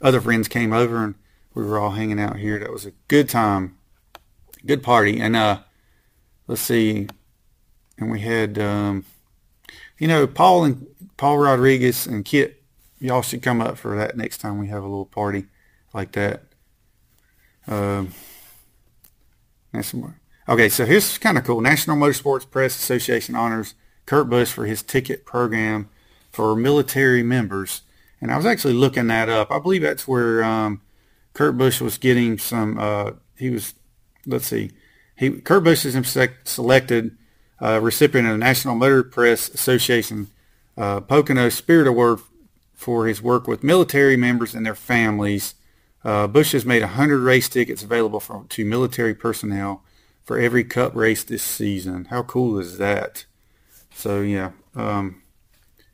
other 0.00 0.18
friends 0.18 0.48
came 0.48 0.72
over 0.72 1.04
and 1.04 1.16
we 1.52 1.64
were 1.64 1.78
all 1.78 1.90
hanging 1.90 2.18
out 2.18 2.36
here. 2.36 2.58
That 2.58 2.72
was 2.72 2.86
a 2.86 2.92
good 3.08 3.28
time, 3.28 3.76
good 4.64 4.82
party. 4.82 5.20
And 5.20 5.36
uh, 5.36 5.60
let's 6.46 6.62
see, 6.62 7.08
and 7.98 8.10
we 8.10 8.20
had, 8.20 8.58
um, 8.58 9.04
you 9.98 10.08
know, 10.08 10.26
Paul 10.26 10.64
and 10.64 10.86
Paul 11.18 11.36
Rodriguez 11.38 12.06
and 12.06 12.24
Kit. 12.24 12.62
Y'all 13.00 13.22
should 13.22 13.42
come 13.42 13.60
up 13.60 13.76
for 13.76 13.96
that 13.96 14.16
next 14.16 14.38
time 14.38 14.58
we 14.58 14.68
have 14.68 14.82
a 14.82 14.88
little 14.88 15.04
party 15.04 15.44
like 15.92 16.12
that. 16.12 16.44
Um, 17.66 18.14
that's 19.72 19.92
more. 19.92 20.17
Okay, 20.48 20.70
so 20.70 20.86
here's 20.86 21.18
kind 21.18 21.36
of 21.36 21.44
cool. 21.44 21.60
National 21.60 21.94
Motorsports 21.94 22.50
Press 22.50 22.74
Association 22.74 23.34
honors 23.34 23.74
Kurt 24.06 24.30
Busch 24.30 24.50
for 24.50 24.64
his 24.64 24.82
ticket 24.82 25.26
program 25.26 25.90
for 26.30 26.56
military 26.56 27.22
members. 27.22 27.82
And 28.18 28.32
I 28.32 28.36
was 28.38 28.46
actually 28.46 28.72
looking 28.72 29.08
that 29.08 29.28
up. 29.28 29.50
I 29.50 29.58
believe 29.58 29.82
that's 29.82 30.08
where 30.08 30.42
um, 30.42 30.80
Kurt 31.34 31.58
Busch 31.58 31.82
was 31.82 31.98
getting 31.98 32.38
some. 32.38 32.78
Uh, 32.78 33.10
he 33.36 33.50
was, 33.50 33.74
let's 34.24 34.46
see, 34.46 34.70
he 35.14 35.32
Kurt 35.32 35.64
Busch 35.64 35.84
is 35.84 36.18
selected 36.44 37.18
uh, 37.60 37.78
recipient 37.82 38.26
of 38.26 38.32
the 38.32 38.38
National 38.38 38.74
Motor 38.74 39.02
Press 39.02 39.50
Association 39.50 40.28
uh, 40.78 41.00
Pocono 41.02 41.50
Spirit 41.50 41.86
Award 41.86 42.20
for 42.72 43.06
his 43.06 43.20
work 43.20 43.46
with 43.46 43.62
military 43.62 44.16
members 44.16 44.54
and 44.54 44.64
their 44.64 44.74
families. 44.74 45.56
Uh, 46.02 46.26
Busch 46.26 46.52
has 46.52 46.64
made 46.64 46.80
100 46.80 47.18
race 47.18 47.50
tickets 47.50 47.82
available 47.82 48.18
for, 48.18 48.46
to 48.48 48.64
military 48.64 49.14
personnel 49.14 49.82
for 50.28 50.38
every 50.38 50.62
cup 50.62 50.94
race 50.94 51.24
this 51.24 51.42
season. 51.42 52.04
How 52.04 52.22
cool 52.22 52.58
is 52.58 52.76
that? 52.76 53.24
So 53.94 54.20
yeah, 54.20 54.50
um, 54.76 55.22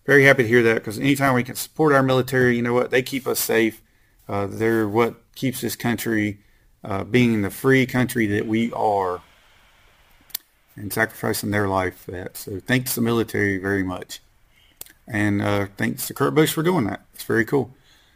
very 0.06 0.24
happy 0.24 0.42
to 0.42 0.48
hear 0.48 0.64
that 0.64 0.74
because 0.74 0.98
anytime 0.98 1.34
we 1.34 1.44
can 1.44 1.54
support 1.54 1.92
our 1.94 2.02
military, 2.02 2.56
you 2.56 2.62
know 2.62 2.74
what, 2.74 2.90
they 2.90 3.00
keep 3.00 3.28
us 3.28 3.38
safe. 3.38 3.80
Uh, 4.28 4.48
they're 4.48 4.88
what 4.88 5.14
keeps 5.36 5.60
this 5.60 5.76
country 5.76 6.40
uh, 6.82 7.04
being 7.04 7.42
the 7.42 7.50
free 7.50 7.86
country 7.86 8.26
that 8.26 8.48
we 8.48 8.72
are 8.72 9.22
and 10.74 10.92
sacrificing 10.92 11.52
their 11.52 11.68
life 11.68 11.96
for 11.96 12.10
that. 12.10 12.36
So 12.36 12.58
thanks 12.58 12.94
to 12.94 13.00
the 13.00 13.04
military 13.04 13.58
very 13.58 13.84
much. 13.84 14.18
And 15.06 15.42
uh, 15.42 15.66
thanks 15.76 16.08
to 16.08 16.14
Kurt 16.14 16.34
Busch 16.34 16.52
for 16.52 16.64
doing 16.64 16.86
that. 16.86 17.02
It's 17.14 17.22
very 17.22 17.44
cool. 17.44 17.72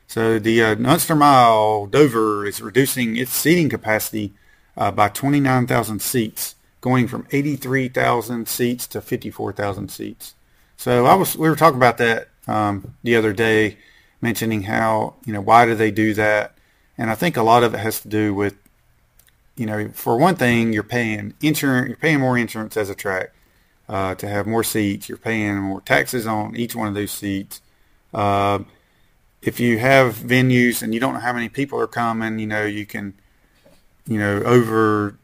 So 0.09 0.41
the 0.41 0.65
uh, 0.65 1.15
Mile 1.15 1.87
Dover 1.87 2.45
is 2.45 2.61
reducing 2.61 3.17
its 3.17 3.31
seating 3.31 3.69
capacity 3.69 4.35
uh, 4.79 4.93
by 4.93 5.09
29,000 5.09 6.01
seats, 6.01 6.55
going 6.81 7.09
from 7.09 7.27
83,000 7.33 8.49
seats 8.49 8.87
to 8.87 9.01
54,000 9.01 9.91
seats. 9.91 10.35
So 10.77 11.07
I 11.07 11.15
was 11.15 11.37
we 11.37 11.49
were 11.49 11.57
talking 11.57 11.77
about 11.77 11.99
that 11.99 12.29
um, 12.47 12.95
the 13.03 13.17
other 13.17 13.33
day, 13.33 13.79
mentioning 14.23 14.63
how 14.63 15.17
you 15.27 15.33
know 15.33 15.41
why 15.41 15.67
do 15.67 15.75
they 15.75 15.91
do 15.91 16.15
that, 16.15 16.55
and 16.97 17.11
I 17.11 17.17
think 17.17 17.37
a 17.37 17.43
lot 17.43 17.65
of 17.65 17.75
it 17.75 17.79
has 17.79 18.01
to 18.03 18.09
do 18.09 18.33
with 18.33 18.55
you 19.57 19.67
know 19.67 19.89
for 19.89 20.17
one 20.17 20.37
thing 20.37 20.73
you're 20.73 20.85
paying 20.85 21.35
insurance 21.43 21.89
you're 21.89 21.97
paying 21.97 22.21
more 22.21 22.39
insurance 22.39 22.77
as 22.77 22.89
a 22.89 22.95
track 22.95 23.33
uh, 23.89 24.15
to 24.15 24.29
have 24.29 24.47
more 24.47 24.63
seats 24.63 25.09
you're 25.09 25.19
paying 25.19 25.57
more 25.57 25.81
taxes 25.81 26.29
on 26.29 26.55
each 26.55 26.77
one 26.77 26.87
of 26.87 26.95
those 26.95 27.11
seats. 27.11 27.61
Uh, 28.15 28.61
if 29.43 29.59
you 29.59 29.79
have 29.79 30.15
venues 30.15 30.81
and 30.81 30.95
you 30.95 31.01
don't 31.01 31.15
know 31.15 31.21
how 31.21 31.33
many 31.33 31.49
people 31.49 31.81
are 31.81 31.89
coming, 31.89 32.39
you 32.39 32.47
know 32.47 32.65
you 32.65 32.87
can 32.87 33.15
you 34.09 34.19
know, 34.19 34.43
over 34.43 35.17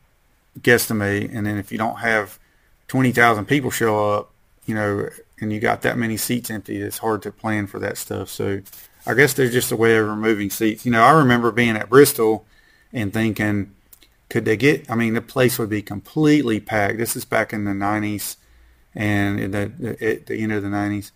guesstimate. 0.61 1.35
And 1.35 1.47
then 1.47 1.59
if 1.59 1.73
you 1.73 1.79
don't 1.79 1.99
have 1.99 2.38
20,000 2.88 3.47
people 3.47 3.71
show 3.71 4.12
up, 4.12 4.31
you 4.67 4.75
know, 4.75 5.09
and 5.41 5.53
you 5.53 5.59
got 5.59 5.83
that 5.83 5.99
many 5.99 6.17
seats 6.17 6.50
empty, 6.50 6.81
it's 6.81 6.99
hard 6.99 7.23
to 7.23 7.33
plan 7.33 7.67
for 7.67 7.81
that 7.81 7.99
stuff. 7.99 8.29
So 8.29 8.61
I 9.07 9.14
guess 9.14 9.35
there's 9.35 9.53
just 9.53 9.73
a 9.73 9.76
way 9.76 9.97
of 9.97 10.07
removing 10.07 10.50
seats. 10.50 10.87
You 10.87 10.93
know, 10.93 11.03
I 11.03 11.12
remember 11.12 11.50
being 11.50 11.76
at 11.76 11.88
Bristol 11.88 12.47
and 12.93 13.12
thinking, 13.12 13.75
could 14.29 14.45
they 14.45 14.57
get, 14.57 14.91
I 14.91 14.95
mean, 14.95 15.14
the 15.14 15.21
place 15.21 15.59
would 15.59 15.69
be 15.69 15.83
completely 15.83 16.61
packed. 16.61 16.99
This 16.99 17.17
is 17.17 17.25
back 17.25 17.53
in 17.53 17.64
the 17.64 17.73
90s 17.73 18.37
and 18.95 19.41
in 19.41 19.50
the, 19.50 19.97
at 20.00 20.26
the 20.26 20.41
end 20.41 20.53
of 20.53 20.62
the 20.62 20.69
90s 20.69 21.11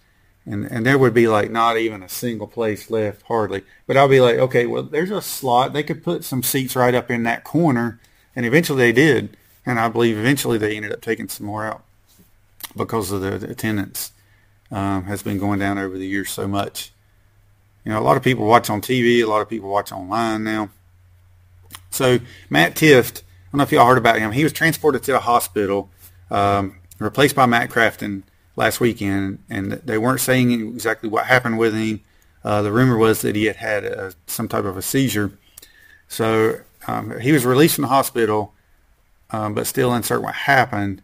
and 0.48 0.64
and 0.64 0.86
there 0.86 0.98
would 0.98 1.14
be 1.14 1.28
like 1.28 1.50
not 1.50 1.76
even 1.76 2.02
a 2.02 2.08
single 2.08 2.46
place 2.46 2.90
left 2.90 3.22
hardly. 3.22 3.62
But 3.86 3.96
i'll 3.96 4.08
be 4.08 4.20
like 4.20 4.36
okay 4.36 4.66
well 4.66 4.82
there's 4.82 5.10
a 5.10 5.22
slot. 5.22 5.72
They 5.72 5.82
could 5.82 6.02
put 6.02 6.24
some 6.24 6.42
seats 6.42 6.74
right 6.74 6.94
up 6.94 7.10
in 7.10 7.22
that 7.24 7.44
corner. 7.44 8.00
And 8.34 8.46
eventually 8.46 8.78
they 8.78 8.92
did. 8.92 9.36
And 9.66 9.78
i 9.78 9.88
believe 9.88 10.16
eventually 10.16 10.58
they 10.58 10.74
ended 10.76 10.92
up 10.92 11.02
taking 11.02 11.28
some 11.28 11.46
more 11.46 11.64
out 11.64 11.84
because 12.76 13.12
of 13.12 13.20
the, 13.20 13.38
the 13.38 13.50
attendance 13.50 14.12
um, 14.70 15.04
has 15.04 15.22
been 15.22 15.38
going 15.38 15.58
down 15.58 15.78
over 15.78 15.96
the 15.96 16.06
years 16.06 16.30
so 16.30 16.48
much. 16.48 16.92
You 17.84 17.92
know 17.92 18.00
a 18.00 18.02
lot 18.04 18.16
of 18.16 18.22
people 18.22 18.46
watch 18.46 18.70
on 18.70 18.80
tv 18.80 19.22
a 19.22 19.26
lot 19.26 19.42
of 19.42 19.48
people 19.48 19.68
watch 19.68 19.92
online 19.92 20.44
now. 20.44 20.70
So 21.90 22.18
matt 22.48 22.74
tifft 22.74 23.20
i 23.20 23.50
don't 23.52 23.58
know 23.58 23.64
if 23.64 23.72
y'all 23.72 23.86
heard 23.86 23.98
about 23.98 24.18
him. 24.18 24.32
He 24.32 24.44
was 24.44 24.52
transported 24.52 25.02
to 25.04 25.12
the 25.12 25.20
hospital 25.20 25.90
um, 26.30 26.76
replaced 26.98 27.36
by 27.36 27.44
matt 27.44 27.68
crafton 27.68 28.22
last 28.58 28.80
weekend, 28.80 29.38
and 29.48 29.72
they 29.72 29.96
weren't 29.96 30.20
saying 30.20 30.50
exactly 30.50 31.08
what 31.08 31.26
happened 31.26 31.58
with 31.58 31.74
him. 31.74 32.00
Uh, 32.44 32.60
the 32.60 32.72
rumor 32.72 32.96
was 32.96 33.22
that 33.22 33.36
he 33.36 33.44
had 33.44 33.56
had 33.56 33.84
a, 33.84 34.12
some 34.26 34.48
type 34.48 34.64
of 34.64 34.76
a 34.76 34.82
seizure. 34.82 35.32
So 36.08 36.60
um, 36.86 37.18
he 37.20 37.32
was 37.32 37.46
released 37.46 37.76
from 37.76 37.82
the 37.82 37.88
hospital, 37.88 38.52
um, 39.30 39.54
but 39.54 39.66
still 39.66 39.92
uncertain 39.92 40.24
what 40.24 40.34
happened. 40.34 41.02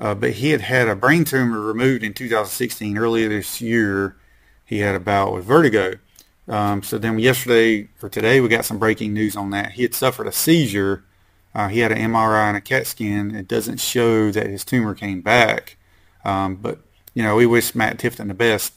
Uh, 0.00 0.14
but 0.14 0.32
he 0.32 0.50
had 0.50 0.62
had 0.62 0.88
a 0.88 0.96
brain 0.96 1.24
tumor 1.24 1.60
removed 1.60 2.02
in 2.02 2.14
2016, 2.14 2.98
earlier 2.98 3.28
this 3.28 3.60
year, 3.60 4.16
he 4.64 4.78
had 4.78 4.94
a 4.94 5.00
bout 5.00 5.32
with 5.32 5.44
vertigo. 5.44 5.94
Um, 6.48 6.82
so 6.82 6.98
then 6.98 7.18
yesterday 7.18 7.88
or 8.02 8.08
today 8.08 8.40
we 8.40 8.48
got 8.48 8.64
some 8.64 8.78
breaking 8.78 9.12
news 9.12 9.36
on 9.36 9.50
that. 9.50 9.72
He 9.72 9.82
had 9.82 9.94
suffered 9.94 10.26
a 10.26 10.32
seizure. 10.32 11.04
Uh, 11.54 11.68
he 11.68 11.80
had 11.80 11.92
an 11.92 11.98
MRI 11.98 12.48
and 12.48 12.56
a 12.56 12.60
CAT 12.60 12.86
scan. 12.86 13.34
It 13.34 13.46
doesn't 13.46 13.78
show 13.78 14.30
that 14.32 14.46
his 14.46 14.64
tumor 14.64 14.94
came 14.94 15.20
back. 15.20 15.76
Um, 16.24 16.56
but, 16.56 16.80
you 17.14 17.22
know, 17.22 17.36
we 17.36 17.46
wish 17.46 17.74
Matt 17.74 17.98
Tifton 17.98 18.28
the 18.28 18.34
best. 18.34 18.74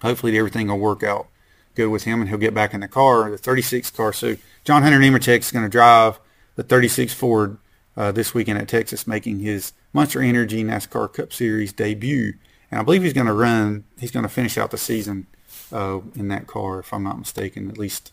Hopefully 0.00 0.38
everything 0.38 0.68
will 0.68 0.78
work 0.78 1.02
out 1.02 1.28
good 1.74 1.88
with 1.88 2.04
him 2.04 2.20
and 2.20 2.28
he'll 2.28 2.38
get 2.38 2.54
back 2.54 2.74
in 2.74 2.80
the 2.80 2.88
car, 2.88 3.30
the 3.30 3.38
36 3.38 3.90
car. 3.90 4.12
So 4.12 4.36
John 4.64 4.82
Hunter 4.82 4.98
Nemechek 4.98 5.38
is 5.38 5.50
going 5.50 5.64
to 5.64 5.70
drive 5.70 6.18
the 6.56 6.62
36 6.62 7.14
Ford 7.14 7.58
uh, 7.96 8.12
this 8.12 8.34
weekend 8.34 8.58
at 8.58 8.68
Texas, 8.68 9.06
making 9.06 9.40
his 9.40 9.72
Monster 9.92 10.22
Energy 10.22 10.64
NASCAR 10.64 11.12
Cup 11.12 11.32
Series 11.32 11.72
debut. 11.72 12.34
And 12.70 12.80
I 12.80 12.82
believe 12.82 13.02
he's 13.02 13.12
going 13.12 13.26
to 13.26 13.32
run, 13.32 13.84
he's 13.98 14.10
going 14.10 14.22
to 14.22 14.28
finish 14.28 14.56
out 14.56 14.70
the 14.70 14.78
season 14.78 15.26
uh, 15.72 16.00
in 16.14 16.28
that 16.28 16.46
car, 16.46 16.80
if 16.80 16.92
I'm 16.92 17.02
not 17.02 17.18
mistaken, 17.18 17.68
at 17.68 17.78
least, 17.78 18.12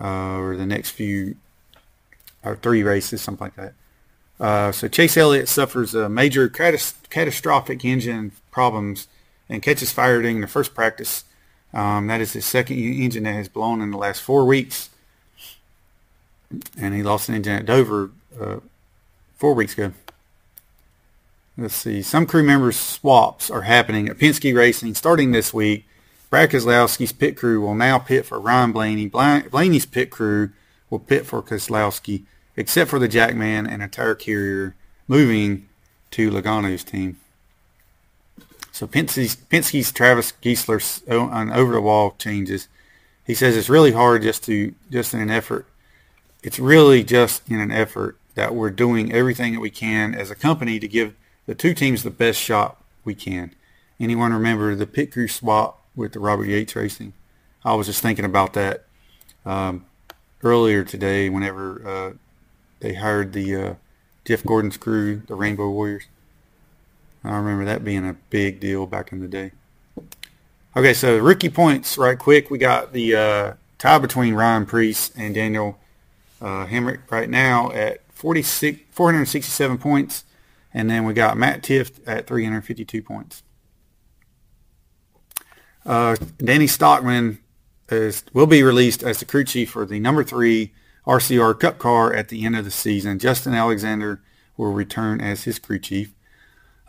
uh, 0.00 0.38
or 0.38 0.56
the 0.56 0.66
next 0.66 0.90
few, 0.90 1.36
or 2.44 2.56
three 2.56 2.82
races, 2.82 3.22
something 3.22 3.46
like 3.46 3.56
that. 3.56 3.74
Uh, 4.40 4.70
so 4.70 4.88
Chase 4.88 5.16
Elliott 5.16 5.48
suffers 5.48 5.94
a 5.94 6.08
major 6.08 6.48
catastrophic 6.48 7.84
engine 7.84 8.32
problems 8.50 9.08
and 9.48 9.62
catches 9.62 9.90
fire 9.90 10.22
during 10.22 10.40
the 10.40 10.46
first 10.46 10.74
practice. 10.74 11.24
Um, 11.74 12.06
that 12.06 12.20
is 12.20 12.32
his 12.32 12.46
second 12.46 12.78
engine 12.78 13.24
that 13.24 13.32
has 13.32 13.48
blown 13.48 13.80
in 13.80 13.90
the 13.90 13.98
last 13.98 14.22
four 14.22 14.44
weeks. 14.44 14.90
And 16.80 16.94
he 16.94 17.02
lost 17.02 17.28
an 17.28 17.34
engine 17.34 17.54
at 17.54 17.66
Dover 17.66 18.10
uh, 18.40 18.60
four 19.36 19.54
weeks 19.54 19.74
ago. 19.74 19.92
Let's 21.56 21.74
see. 21.74 22.02
Some 22.02 22.24
crew 22.24 22.44
members 22.44 22.78
swaps 22.78 23.50
are 23.50 23.62
happening 23.62 24.08
at 24.08 24.18
Penske 24.18 24.54
Racing 24.54 24.94
starting 24.94 25.32
this 25.32 25.52
week. 25.52 25.86
Brad 26.30 26.50
Keselowski's 26.50 27.12
pit 27.12 27.36
crew 27.36 27.60
will 27.60 27.74
now 27.74 27.98
pit 27.98 28.24
for 28.24 28.38
Ryan 28.38 28.70
Blaney. 28.70 29.08
Blaney's 29.08 29.86
pit 29.86 30.10
crew 30.10 30.50
will 30.88 30.98
pit 31.00 31.26
for 31.26 31.42
Keselowski, 31.42 32.24
except 32.58 32.90
for 32.90 32.98
the 32.98 33.06
Jackman 33.06 33.68
and 33.68 33.84
a 33.84 33.88
tire 33.88 34.16
carrier 34.16 34.74
moving 35.06 35.68
to 36.10 36.28
Logano's 36.28 36.82
team. 36.82 37.16
So 38.72 38.86
Penske's, 38.88 39.36
Penske's 39.36 39.92
Travis 39.92 40.32
Geisler 40.42 41.30
on 41.32 41.52
over 41.52 41.72
the 41.72 41.80
wall 41.80 42.16
changes. 42.18 42.66
He 43.24 43.34
says 43.34 43.56
it's 43.56 43.68
really 43.68 43.92
hard 43.92 44.22
just 44.22 44.42
to 44.44 44.74
just 44.90 45.14
in 45.14 45.20
an 45.20 45.30
effort. 45.30 45.66
It's 46.42 46.58
really 46.58 47.04
just 47.04 47.48
in 47.48 47.60
an 47.60 47.70
effort 47.70 48.18
that 48.34 48.54
we're 48.56 48.70
doing 48.70 49.12
everything 49.12 49.52
that 49.54 49.60
we 49.60 49.70
can 49.70 50.14
as 50.14 50.30
a 50.30 50.34
company 50.34 50.80
to 50.80 50.88
give 50.88 51.14
the 51.46 51.54
two 51.54 51.74
teams 51.74 52.02
the 52.02 52.10
best 52.10 52.40
shot 52.40 52.82
we 53.04 53.14
can. 53.14 53.52
Anyone 54.00 54.32
remember 54.32 54.74
the 54.74 54.86
pit 54.86 55.12
crew 55.12 55.28
swap 55.28 55.84
with 55.94 56.12
the 56.12 56.20
Robert 56.20 56.46
Yates 56.46 56.74
Racing? 56.74 57.12
I 57.64 57.74
was 57.74 57.86
just 57.86 58.02
thinking 58.02 58.24
about 58.24 58.54
that 58.54 58.84
um, 59.46 59.86
earlier 60.42 60.82
today 60.82 61.28
whenever 61.28 61.88
uh, 61.88 62.12
they 62.80 62.94
hired 62.94 63.32
the 63.32 63.56
uh, 63.56 63.74
Jeff 64.24 64.44
Gordon's 64.44 64.76
crew, 64.76 65.22
the 65.26 65.34
Rainbow 65.34 65.70
Warriors. 65.70 66.04
I 67.24 67.36
remember 67.36 67.64
that 67.64 67.84
being 67.84 68.08
a 68.08 68.14
big 68.30 68.60
deal 68.60 68.86
back 68.86 69.12
in 69.12 69.20
the 69.20 69.28
day. 69.28 69.52
Okay, 70.76 70.94
so 70.94 71.18
rookie 71.18 71.48
points 71.48 71.98
right 71.98 72.18
quick. 72.18 72.50
We 72.50 72.58
got 72.58 72.92
the 72.92 73.16
uh, 73.16 73.52
tie 73.78 73.98
between 73.98 74.34
Ryan 74.34 74.66
Preece 74.66 75.10
and 75.16 75.34
Daniel 75.34 75.78
uh, 76.40 76.66
Hemric 76.66 77.10
right 77.10 77.28
now 77.28 77.72
at 77.72 78.00
46, 78.12 78.80
467 78.90 79.78
points. 79.78 80.24
And 80.72 80.88
then 80.88 81.04
we 81.04 81.14
got 81.14 81.36
Matt 81.36 81.62
Tifft 81.62 82.00
at 82.06 82.26
352 82.26 83.02
points. 83.02 83.42
Uh, 85.84 86.16
Danny 86.36 86.66
Stockman 86.66 87.38
is, 87.88 88.24
will 88.32 88.46
be 88.46 88.62
released 88.62 89.02
as 89.02 89.18
the 89.18 89.24
crew 89.24 89.44
chief 89.44 89.70
for 89.70 89.86
the 89.86 89.98
number 89.98 90.22
three 90.22 90.72
RCR 91.08 91.58
Cup 91.58 91.78
car 91.78 92.12
at 92.12 92.28
the 92.28 92.44
end 92.44 92.54
of 92.54 92.66
the 92.66 92.70
season. 92.70 93.18
Justin 93.18 93.54
Alexander 93.54 94.22
will 94.58 94.72
return 94.72 95.20
as 95.22 95.44
his 95.44 95.58
crew 95.58 95.78
chief. 95.78 96.14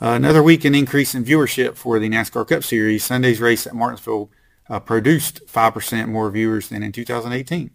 Uh, 0.01 0.09
another 0.09 0.43
weekend 0.43 0.75
increase 0.75 1.15
in 1.15 1.23
viewership 1.23 1.75
for 1.75 1.99
the 1.99 2.09
NASCAR 2.09 2.47
Cup 2.47 2.63
Series. 2.63 3.03
Sunday's 3.03 3.39
race 3.39 3.65
at 3.65 3.73
Martinsville 3.73 4.29
uh, 4.69 4.79
produced 4.79 5.45
5% 5.47 6.09
more 6.09 6.29
viewers 6.29 6.67
than 6.67 6.83
in 6.83 6.91
2018. 6.91 7.71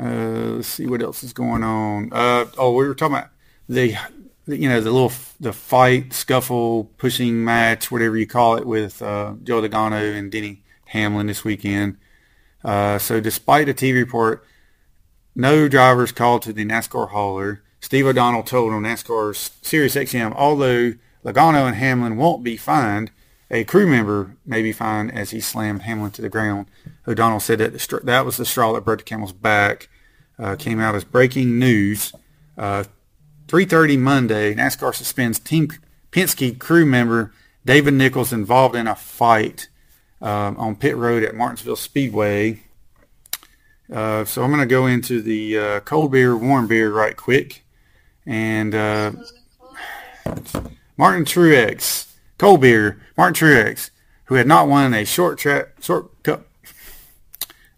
Uh, 0.00 0.04
let's 0.04 0.68
see 0.68 0.86
what 0.86 1.02
else 1.02 1.22
is 1.22 1.32
going 1.32 1.62
on. 1.62 2.12
Uh, 2.12 2.46
oh, 2.56 2.72
we 2.74 2.86
were 2.86 2.94
talking 2.94 3.16
about 3.16 3.30
the, 3.68 3.96
you 4.46 4.68
know, 4.68 4.80
the 4.80 4.90
little 4.90 5.12
the 5.40 5.52
fight, 5.52 6.12
scuffle, 6.12 6.84
pushing 6.98 7.44
match, 7.44 7.90
whatever 7.90 8.16
you 8.16 8.26
call 8.26 8.56
it, 8.56 8.66
with 8.66 9.00
uh, 9.00 9.34
Joe 9.42 9.60
Logano 9.60 10.16
and 10.16 10.30
Denny 10.30 10.62
Hamlin 10.86 11.26
this 11.26 11.44
weekend. 11.44 11.98
Uh, 12.64 12.98
so, 12.98 13.20
despite 13.20 13.68
a 13.68 13.74
TV 13.74 13.94
report, 13.94 14.44
no 15.34 15.68
drivers 15.68 16.12
called 16.12 16.42
to 16.42 16.52
the 16.52 16.64
NASCAR 16.64 17.10
hauler. 17.10 17.62
Steve 17.80 18.06
O'Donnell 18.06 18.42
told 18.42 18.72
on 18.72 18.82
NASCAR's 18.82 19.52
Sirius 19.62 19.94
XM, 19.94 20.34
although 20.34 20.94
Logano 21.24 21.66
and 21.66 21.76
Hamlin 21.76 22.16
won't 22.16 22.42
be 22.42 22.56
fined, 22.56 23.10
a 23.50 23.64
crew 23.64 23.86
member 23.86 24.36
may 24.44 24.62
be 24.62 24.72
fined 24.72 25.12
as 25.12 25.30
he 25.30 25.40
slammed 25.40 25.82
Hamlin 25.82 26.10
to 26.12 26.22
the 26.22 26.28
ground. 26.28 26.66
O'Donnell 27.06 27.40
said 27.40 27.58
that 27.60 28.02
that 28.04 28.26
was 28.26 28.36
the 28.36 28.44
straw 28.44 28.72
that 28.72 28.84
broke 28.84 28.98
the 28.98 29.04
camel's 29.04 29.32
back. 29.32 29.88
Uh, 30.38 30.54
came 30.56 30.80
out 30.80 30.94
as 30.94 31.04
breaking 31.04 31.58
news. 31.58 32.12
Uh, 32.56 32.84
3.30 33.46 33.98
Monday, 33.98 34.54
NASCAR 34.54 34.94
suspends 34.94 35.38
Team 35.38 35.68
Penske 36.12 36.58
crew 36.58 36.86
member 36.86 37.32
David 37.64 37.94
Nichols 37.94 38.32
involved 38.32 38.74
in 38.74 38.86
a 38.86 38.94
fight 38.94 39.68
um, 40.20 40.56
on 40.56 40.76
pit 40.76 40.96
road 40.96 41.22
at 41.22 41.34
Martinsville 41.34 41.76
Speedway. 41.76 42.62
Uh, 43.92 44.24
so 44.24 44.42
I'm 44.42 44.50
going 44.50 44.60
to 44.60 44.66
go 44.66 44.86
into 44.86 45.22
the 45.22 45.58
uh, 45.58 45.80
cold 45.80 46.12
beer, 46.12 46.36
warm 46.36 46.66
beer 46.66 46.92
right 46.92 47.16
quick. 47.16 47.64
And 48.26 48.74
uh, 48.74 49.12
Martin 50.96 51.24
Truex, 51.24 52.12
cold 52.36 52.60
beer, 52.60 53.00
Martin 53.16 53.48
Truex, 53.48 53.90
who 54.24 54.34
had 54.34 54.46
not 54.46 54.68
won 54.68 54.92
a 54.92 55.04
short 55.04 55.38
track, 55.38 55.80
short 55.80 56.22
cup, 56.22 56.46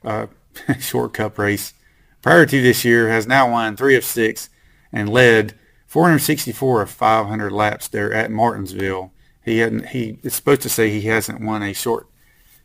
uh, 0.05 0.27
short 0.81 1.15
cup 1.15 1.39
race 1.39 1.75
prior 2.23 2.45
to 2.45 2.61
this 2.61 2.85
year, 2.85 3.09
has 3.09 3.27
now 3.27 3.51
won 3.51 3.77
three 3.77 3.95
of 3.95 4.05
six 4.05 4.51
and 4.93 5.09
led 5.09 5.55
464 5.87 6.83
of 6.83 6.91
500 6.91 7.53
laps 7.53 7.87
there 7.89 8.13
at 8.13 8.31
Martinsville. 8.31 9.13
He 9.45 9.59
hadn't. 9.59 9.89
He 9.89 10.19
is 10.23 10.35
supposed 10.35 10.63
to 10.63 10.69
say 10.69 10.91
he 10.91 11.03
hasn't 11.03 11.41
won 11.41 11.63
a 11.63 11.73
short 11.73 12.07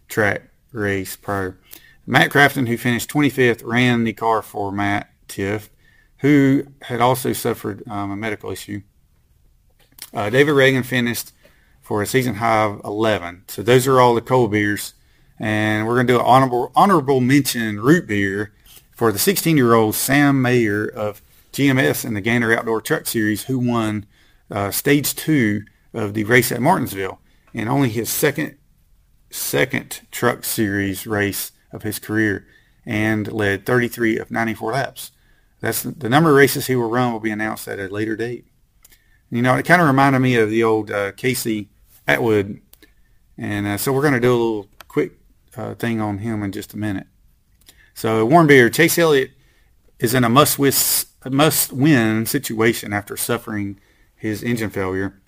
track 0.08 0.50
race 0.72 1.16
prior. 1.16 1.58
Matt 2.06 2.32
Crafton, 2.32 2.68
who 2.68 2.78
finished 2.78 3.10
25th, 3.10 3.62
ran 3.64 4.04
the 4.04 4.14
car 4.14 4.42
for 4.42 4.72
Matt 4.72 5.10
Tifft 5.28 5.70
who 6.26 6.66
had 6.82 7.02
also 7.02 7.34
suffered 7.34 7.84
um, 7.88 8.12
a 8.12 8.16
medical 8.16 8.52
issue. 8.52 8.82
Uh, 10.14 10.30
David 10.30 10.54
Ragan 10.54 10.86
finished 10.86 11.34
for 11.82 12.02
a 12.02 12.08
season 12.08 12.36
high 12.36 12.64
of 12.64 12.82
11. 12.84 13.44
So 13.48 13.62
those 13.62 13.86
are 13.86 14.00
all 14.00 14.16
the 14.16 14.22
cold 14.22 14.52
beers. 14.52 14.94
And 15.40 15.86
we're 15.86 15.96
going 15.96 16.08
to 16.08 16.14
do 16.14 16.20
an 16.20 16.26
honorable, 16.26 16.72
honorable 16.76 17.20
mention 17.20 17.80
root 17.80 18.08
beer 18.08 18.54
for 18.92 19.12
the 19.12 19.20
16-year-old 19.20 19.94
Sam 19.94 20.42
Mayer 20.42 20.88
of 20.88 21.22
GMS 21.52 22.06
in 22.06 22.14
the 22.14 22.22
Gander 22.22 22.58
Outdoor 22.58 22.82
Truck 22.82 23.06
Series 23.06 23.44
who 23.44 23.60
won 23.60 24.06
uh, 24.50 24.72
stage 24.72 25.16
two 25.16 25.64
of 25.94 26.14
the 26.14 26.24
race 26.24 26.52
at 26.52 26.62
Martinsville 26.62 27.20
and 27.54 27.70
only 27.70 27.90
his 27.90 28.10
second 28.10 28.58
second 29.36 30.02
truck 30.12 30.44
series 30.44 31.06
race 31.06 31.52
of 31.72 31.84
his 31.84 32.00
career 32.00 32.48
and 32.86 33.32
led 33.32 33.66
33 33.66 34.18
of 34.18 34.32
94 34.32 34.74
laps. 34.74 35.12
That's 35.60 35.84
the 35.84 36.10
number 36.10 36.30
of 36.30 36.36
races 36.36 36.68
he 36.68 36.76
will 36.76 36.90
run 36.90 37.12
will 37.12 37.20
be 37.20 37.32
announced 37.32 37.68
at 37.68 37.80
a 37.80 37.88
later 37.88 38.16
date. 38.16 38.46
You 39.30 39.42
know, 39.42 39.56
it 39.56 39.66
kind 39.66 39.82
of 39.82 39.88
reminded 39.88 40.20
me 40.20 40.36
of 40.36 40.50
the 40.50 40.64
old 40.64 40.92
uh, 40.92 41.12
Casey 41.14 41.70
Atwood, 42.08 42.62
and 43.38 43.66
uh, 43.66 43.78
so 43.78 43.92
we're 43.92 44.02
going 44.02 44.14
to 44.14 44.20
do 44.20 44.32
a 44.32 44.38
little 44.38 44.68
quick 44.88 45.14
uh, 45.58 45.74
thing 45.74 46.00
on 46.00 46.20
him 46.20 46.44
in 46.44 46.52
just 46.52 46.74
a 46.74 46.78
minute. 46.78 47.08
So 47.94 48.26
Warren 48.26 48.48
Beer, 48.48 48.70
Chase 48.70 48.98
Elliott 48.98 49.32
is 50.00 50.14
in 50.14 50.24
a 50.24 50.30
must-win 50.30 50.74
must-win 51.32 52.26
situation 52.28 52.94
after 52.94 53.18
suffering 53.18 53.80
his 54.16 54.44
engine 54.44 54.70
failure. 54.70 55.20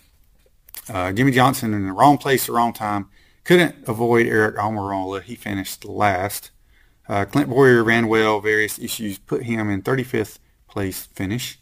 Uh, 0.88 1.12
Jimmie 1.12 1.32
Johnson 1.32 1.74
in 1.74 1.88
the 1.88 1.92
wrong 1.92 2.18
place, 2.18 2.46
the 2.46 2.54
wrong 2.54 2.74
time, 2.74 3.10
couldn't 3.48 3.88
avoid 3.88 4.28
Aric 4.28 4.58
Almirola. 4.58 5.22
He 5.22 5.36
finished 5.36 5.86
last. 5.86 6.52
Uh, 7.08 7.24
Clint 7.24 7.50
Bowyer 7.50 7.82
ran 7.82 8.10
well. 8.10 8.42
Various 8.42 8.78
issues 8.78 9.18
put 9.18 9.44
him 9.44 9.70
in 9.70 9.82
35th 9.82 10.40
place 10.68 11.06
finish. 11.06 11.58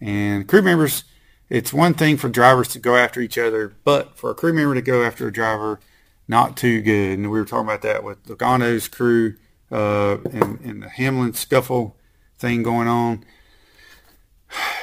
And 0.00 0.48
crew 0.48 0.62
members, 0.62 1.04
it's 1.50 1.70
one 1.70 1.92
thing 1.92 2.16
for 2.16 2.30
drivers 2.30 2.68
to 2.68 2.78
go 2.78 2.96
after 2.96 3.20
each 3.20 3.36
other, 3.36 3.74
but 3.84 4.16
for 4.16 4.30
a 4.30 4.34
crew 4.34 4.54
member 4.54 4.74
to 4.74 4.80
go 4.80 5.02
after 5.02 5.28
a 5.28 5.32
driver, 5.32 5.80
not 6.28 6.56
too 6.56 6.80
good. 6.80 7.18
And 7.18 7.30
we 7.30 7.38
were 7.38 7.44
talking 7.44 7.68
about 7.68 7.82
that 7.82 8.02
with 8.02 8.24
Logano's 8.24 8.88
crew 8.88 9.34
uh, 9.70 10.16
and, 10.32 10.60
and 10.60 10.82
the 10.82 10.88
Hamlin 10.88 11.34
scuffle 11.34 11.94
thing 12.38 12.62
going 12.62 12.88
on. 12.88 13.22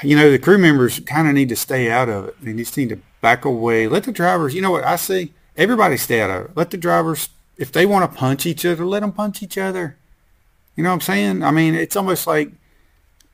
You 0.04 0.16
know, 0.16 0.30
the 0.30 0.38
crew 0.38 0.60
members 0.60 1.00
kind 1.00 1.28
of 1.28 1.34
need 1.34 1.50
to 1.50 1.56
stay 1.56 1.90
out 1.90 2.08
of 2.08 2.26
it. 2.26 2.36
They 2.40 2.54
just 2.54 2.78
need 2.78 2.90
to 2.90 3.00
back 3.20 3.46
away. 3.46 3.88
Let 3.88 4.04
the 4.04 4.12
drivers, 4.12 4.54
you 4.54 4.62
know 4.62 4.72
what 4.72 4.84
I 4.84 4.96
see? 4.96 5.34
Everybody 5.60 5.98
stay 5.98 6.22
out 6.22 6.30
of 6.30 6.46
it. 6.46 6.52
Let 6.56 6.72
the 6.72 6.78
drivers, 6.78 7.30
if 7.58 7.72
they 7.72 7.86
want 7.86 8.10
to 8.10 8.18
punch 8.18 8.46
each 8.46 8.66
other, 8.66 8.86
let 8.86 9.02
them 9.02 9.12
punch 9.12 9.44
each 9.44 9.58
other. 9.58 9.98
You 10.76 10.84
know 10.84 10.90
what 10.90 10.96
I'm 10.96 11.02
saying? 11.02 11.44
I 11.44 11.52
mean, 11.52 11.76
it's 11.76 11.96
almost 11.96 12.26
like 12.26 12.52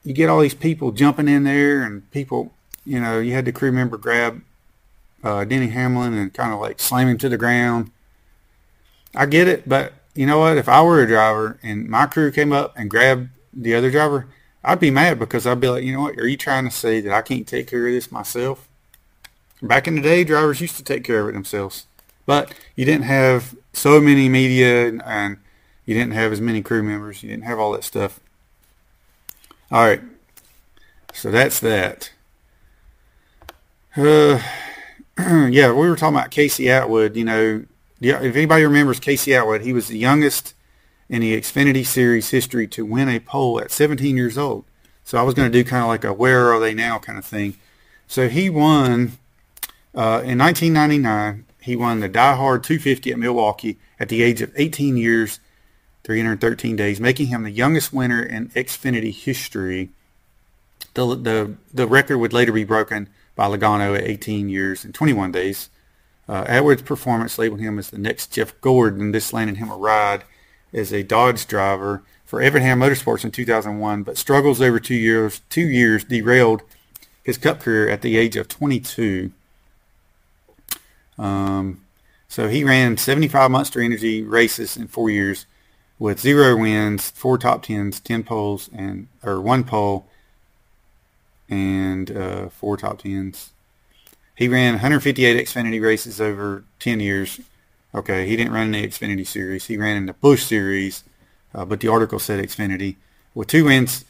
you 0.04 0.14
get 0.14 0.30
all 0.30 0.42
these 0.42 0.56
people 0.56 0.92
jumping 0.92 1.28
in 1.28 1.44
there 1.44 1.84
and 1.84 2.10
people, 2.12 2.52
you 2.84 3.00
know, 3.00 3.20
you 3.20 3.34
had 3.34 3.46
the 3.46 3.52
crew 3.52 3.72
member 3.72 3.98
grab 3.98 4.42
uh, 5.24 5.46
Denny 5.46 5.68
Hamlin 5.68 6.14
and 6.14 6.34
kind 6.34 6.52
of 6.52 6.60
like 6.60 6.80
slam 6.80 7.08
him 7.08 7.18
to 7.20 7.30
the 7.30 7.38
ground. 7.38 7.92
I 9.16 9.28
get 9.28 9.48
it, 9.48 9.70
but 9.70 9.94
you 10.16 10.26
know 10.26 10.40
what? 10.40 10.58
If 10.58 10.68
I 10.68 10.82
were 10.82 11.02
a 11.02 11.08
driver 11.08 11.60
and 11.62 11.88
my 11.88 12.08
crew 12.08 12.32
came 12.32 12.52
up 12.52 12.74
and 12.76 12.90
grabbed 12.90 13.30
the 13.54 13.76
other 13.76 13.92
driver, 13.92 14.28
I'd 14.64 14.80
be 14.80 14.92
mad 14.92 15.20
because 15.20 15.46
I'd 15.46 15.60
be 15.60 15.70
like, 15.70 15.84
you 15.84 15.94
know 15.94 16.02
what? 16.02 16.18
Are 16.18 16.28
you 16.28 16.38
trying 16.38 16.66
to 16.66 16.72
say 16.72 17.02
that 17.02 17.14
I 17.14 17.22
can't 17.22 17.48
take 17.48 17.68
care 17.68 17.86
of 17.86 17.94
this 17.94 18.12
myself? 18.12 18.68
Back 19.62 19.88
in 19.88 19.96
the 19.96 20.02
day, 20.02 20.24
drivers 20.24 20.62
used 20.62 20.78
to 20.78 20.84
take 20.84 21.04
care 21.04 21.22
of 21.22 21.30
it 21.30 21.34
themselves, 21.34 21.86
but 22.26 22.54
you 22.76 22.86
didn't 22.86 23.04
have 23.06 23.56
so 23.74 24.00
many 24.00 24.30
media 24.30 24.88
and 25.06 25.38
you 25.86 25.94
didn't 25.94 26.14
have 26.14 26.32
as 26.32 26.42
many 26.42 26.62
crew 26.62 26.82
members. 26.82 27.22
You 27.22 27.30
didn't 27.30 27.44
have 27.44 27.60
all 27.60 27.72
that 27.74 27.84
stuff. 27.84 28.20
All 29.72 29.84
right. 29.84 30.02
So 31.14 31.32
that's 31.32 31.60
that. 31.60 32.12
Uh, 33.96 34.40
yeah, 35.50 35.72
we 35.72 35.88
were 35.90 35.96
talking 35.96 36.18
about 36.18 36.32
Casey 36.32 36.70
Atwood. 36.70 37.16
You 37.16 37.24
know, 37.24 37.66
if 38.02 38.36
anybody 38.36 38.64
remembers 38.64 39.00
Casey 39.00 39.34
Atwood, 39.34 39.62
he 39.62 39.74
was 39.74 39.88
the 39.88 39.98
youngest 39.98 40.54
in 41.08 41.22
the 41.22 41.40
Xfinity 41.40 41.86
Series 41.86 42.32
history 42.32 42.68
to 42.68 42.86
win 42.86 43.08
a 43.08 43.20
pole 43.20 43.60
at 43.60 43.72
17 43.72 44.18
years 44.18 44.38
old. 44.38 44.66
So 45.04 45.18
I 45.18 45.22
was 45.22 45.36
going 45.36 45.52
to 45.52 45.64
do 45.64 45.68
kind 45.68 45.84
of 45.84 45.88
like 45.88 46.04
a 46.04 46.12
where 46.12 46.52
are 46.52 46.60
they 46.60 46.74
now 46.74 46.98
kind 46.98 47.18
of 47.18 47.26
thing. 47.26 47.56
So 48.08 48.28
he 48.28 48.50
won 48.50 49.14
uh, 49.94 50.22
in 50.26 50.40
1999. 50.40 51.46
He 51.65 51.75
won 51.75 51.99
the 51.99 52.08
Die 52.08 52.36
Hard 52.36 52.63
250 52.63 53.12
at 53.12 53.17
Milwaukee 53.17 53.80
at 53.99 54.10
the 54.10 54.21
age 54.21 54.39
of 54.43 54.54
18 54.56 54.97
years, 54.97 55.39
313 56.04 56.75
days, 56.75 57.01
making 57.01 57.28
him 57.28 57.41
the 57.41 57.49
youngest 57.49 57.91
winner 57.91 58.21
in 58.21 58.49
Xfinity 58.49 59.12
history. 59.12 59.89
The, 60.93 61.15
the, 61.15 61.56
the 61.73 61.88
record 61.88 62.19
would 62.19 62.34
later 62.34 62.51
be 62.51 62.65
broken 62.65 63.10
by 63.36 63.47
Logano 63.47 63.97
at 63.97 64.04
18 64.04 64.47
years 64.47 64.86
and 64.86 64.93
21 64.93 65.32
days. 65.32 65.71
Uh, 66.30 66.45
Atwood's 66.47 66.84
performance 66.84 67.39
labeled 67.39 67.62
him 67.62 67.80
as 67.80 67.89
the 67.89 67.97
next 67.97 68.32
Jeff 68.32 68.54
Gordon. 68.62 69.12
This 69.12 69.34
landed 69.34 69.58
him 69.58 69.71
a 69.71 69.75
ride 69.75 70.23
as 70.71 70.93
a 70.93 71.01
Dodge 71.01 71.47
driver 71.47 72.04
for 72.25 72.41
Evernham 72.41 72.78
Motorsports 72.78 73.25
in 73.25 73.32
2001, 73.32 74.04
but 74.04 74.19
struggles 74.19 74.62
over 74.62 74.80
two 74.80 74.93
years, 74.93 75.41
two 75.49 75.67
years 75.67 76.04
derailed 76.04 76.62
his 77.23 77.39
Cup 77.39 77.60
career 77.60 77.89
at 77.89 78.04
the 78.04 78.17
age 78.17 78.36
of 78.36 78.47
22. 78.47 79.32
Um, 81.17 81.86
so 82.28 82.47
he 82.47 82.63
ran 82.63 82.97
75 82.97 83.51
Monster 83.51 83.82
Energy 83.82 84.23
races 84.23 84.75
in 84.75 84.88
four 84.88 85.10
years 85.10 85.45
with 85.97 86.19
zero 86.19 86.58
wins, 86.58 87.10
four 87.12 87.38
top 87.38 87.63
tens, 87.63 87.99
10 87.99 88.23
poles, 88.23 88.69
and 88.75 89.08
or 89.23 89.39
one 89.39 89.63
pole, 89.63 90.08
and 91.49 92.12
uh, 92.12 92.49
four 92.49 92.78
top 92.78 92.99
tens. 92.99 93.51
He 94.36 94.47
ran 94.47 94.73
158 94.73 95.47
Xfinity 95.47 95.82
races 95.82 96.19
over 96.19 96.65
10 96.80 96.99
years. 96.99 97.39
Okay, 97.93 98.28
he 98.28 98.36
didn't 98.36 98.51
run 98.51 98.73
in 98.73 98.82
the 98.82 98.88
Xfinity 98.88 99.25
Series. 99.25 99.67
He 99.67 99.78
ran 99.78 99.95
in 99.95 100.06
the 100.06 100.13
Busch 100.13 100.43
Series, 100.43 101.06
uh, 101.54 101.63
but 101.63 101.80
the 101.80 101.88
article 101.88 102.19
said 102.19 102.43
Xfinity. 102.43 102.97
With 103.34 103.47
two 103.47 103.65
wins, 103.65 104.04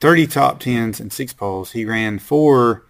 30 0.00 0.26
top 0.26 0.60
tens, 0.60 1.00
and 1.00 1.12
six 1.12 1.34
poles, 1.34 1.72
he 1.72 1.84
ran 1.84 2.18
four 2.18 2.84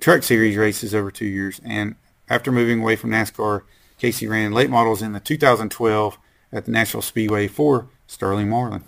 Truck 0.00 0.24
Series 0.24 0.56
races 0.56 0.94
over 0.94 1.10
two 1.10 1.26
years. 1.26 1.60
And 1.64 1.94
after 2.30 2.52
moving 2.52 2.80
away 2.80 2.96
from 2.96 3.10
NASCAR, 3.10 3.62
Casey 3.98 4.26
ran 4.26 4.52
late 4.52 4.70
models 4.70 5.02
in 5.02 5.12
the 5.12 5.20
2012 5.20 6.18
at 6.52 6.64
the 6.64 6.70
National 6.70 7.02
Speedway 7.02 7.48
for 7.48 7.88
Sterling 8.06 8.48
Marlin. 8.48 8.84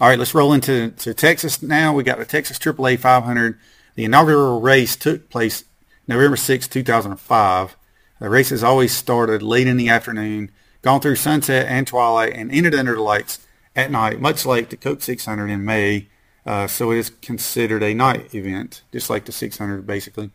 All 0.00 0.08
right, 0.08 0.18
let's 0.18 0.34
roll 0.34 0.52
into 0.52 0.90
to 0.90 1.12
Texas 1.12 1.62
now. 1.62 1.92
We 1.92 2.02
got 2.02 2.18
the 2.18 2.24
Texas 2.24 2.58
AAA 2.58 2.98
500. 2.98 3.58
The 3.94 4.04
inaugural 4.04 4.60
race 4.60 4.96
took 4.96 5.28
place 5.28 5.64
November 6.08 6.36
6, 6.36 6.68
2005. 6.68 7.76
The 8.20 8.30
race 8.30 8.50
has 8.50 8.64
always 8.64 8.96
started 8.96 9.42
late 9.42 9.66
in 9.66 9.76
the 9.76 9.88
afternoon, 9.88 10.50
gone 10.82 11.00
through 11.00 11.16
sunset 11.16 11.66
and 11.68 11.86
twilight, 11.86 12.32
and 12.32 12.50
ended 12.50 12.74
under 12.74 12.94
the 12.94 13.02
lights 13.02 13.46
at 13.76 13.90
night, 13.90 14.20
much 14.20 14.46
like 14.46 14.70
the 14.70 14.76
Coke 14.76 15.02
600 15.02 15.48
in 15.48 15.64
May. 15.64 16.08
Uh, 16.46 16.66
so 16.66 16.90
it 16.90 16.98
is 16.98 17.10
considered 17.10 17.82
a 17.82 17.94
night 17.94 18.34
event, 18.34 18.82
just 18.92 19.10
like 19.10 19.24
the 19.24 19.32
600 19.32 19.86
basically. 19.86 20.30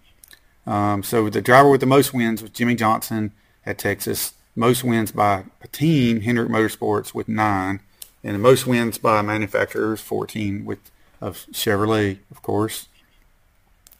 Um, 0.69 1.03
so 1.03 1.29
the 1.29 1.41
driver 1.41 1.69
with 1.69 1.81
the 1.81 1.87
most 1.87 2.13
wins 2.13 2.41
was 2.41 2.51
Jimmie 2.51 2.75
Johnson 2.75 3.31
at 3.65 3.77
Texas. 3.77 4.33
Most 4.55 4.83
wins 4.83 5.11
by 5.11 5.45
a 5.61 5.67
team, 5.67 6.21
Hendrick 6.21 6.49
Motorsports, 6.49 7.13
with 7.13 7.27
nine. 7.27 7.81
And 8.23 8.35
the 8.35 8.39
most 8.39 8.67
wins 8.67 8.97
by 8.97 9.21
manufacturers, 9.21 10.01
14, 10.01 10.65
with 10.65 10.79
of 11.21 11.45
Chevrolet, 11.51 12.19
of 12.31 12.41
course 12.41 12.87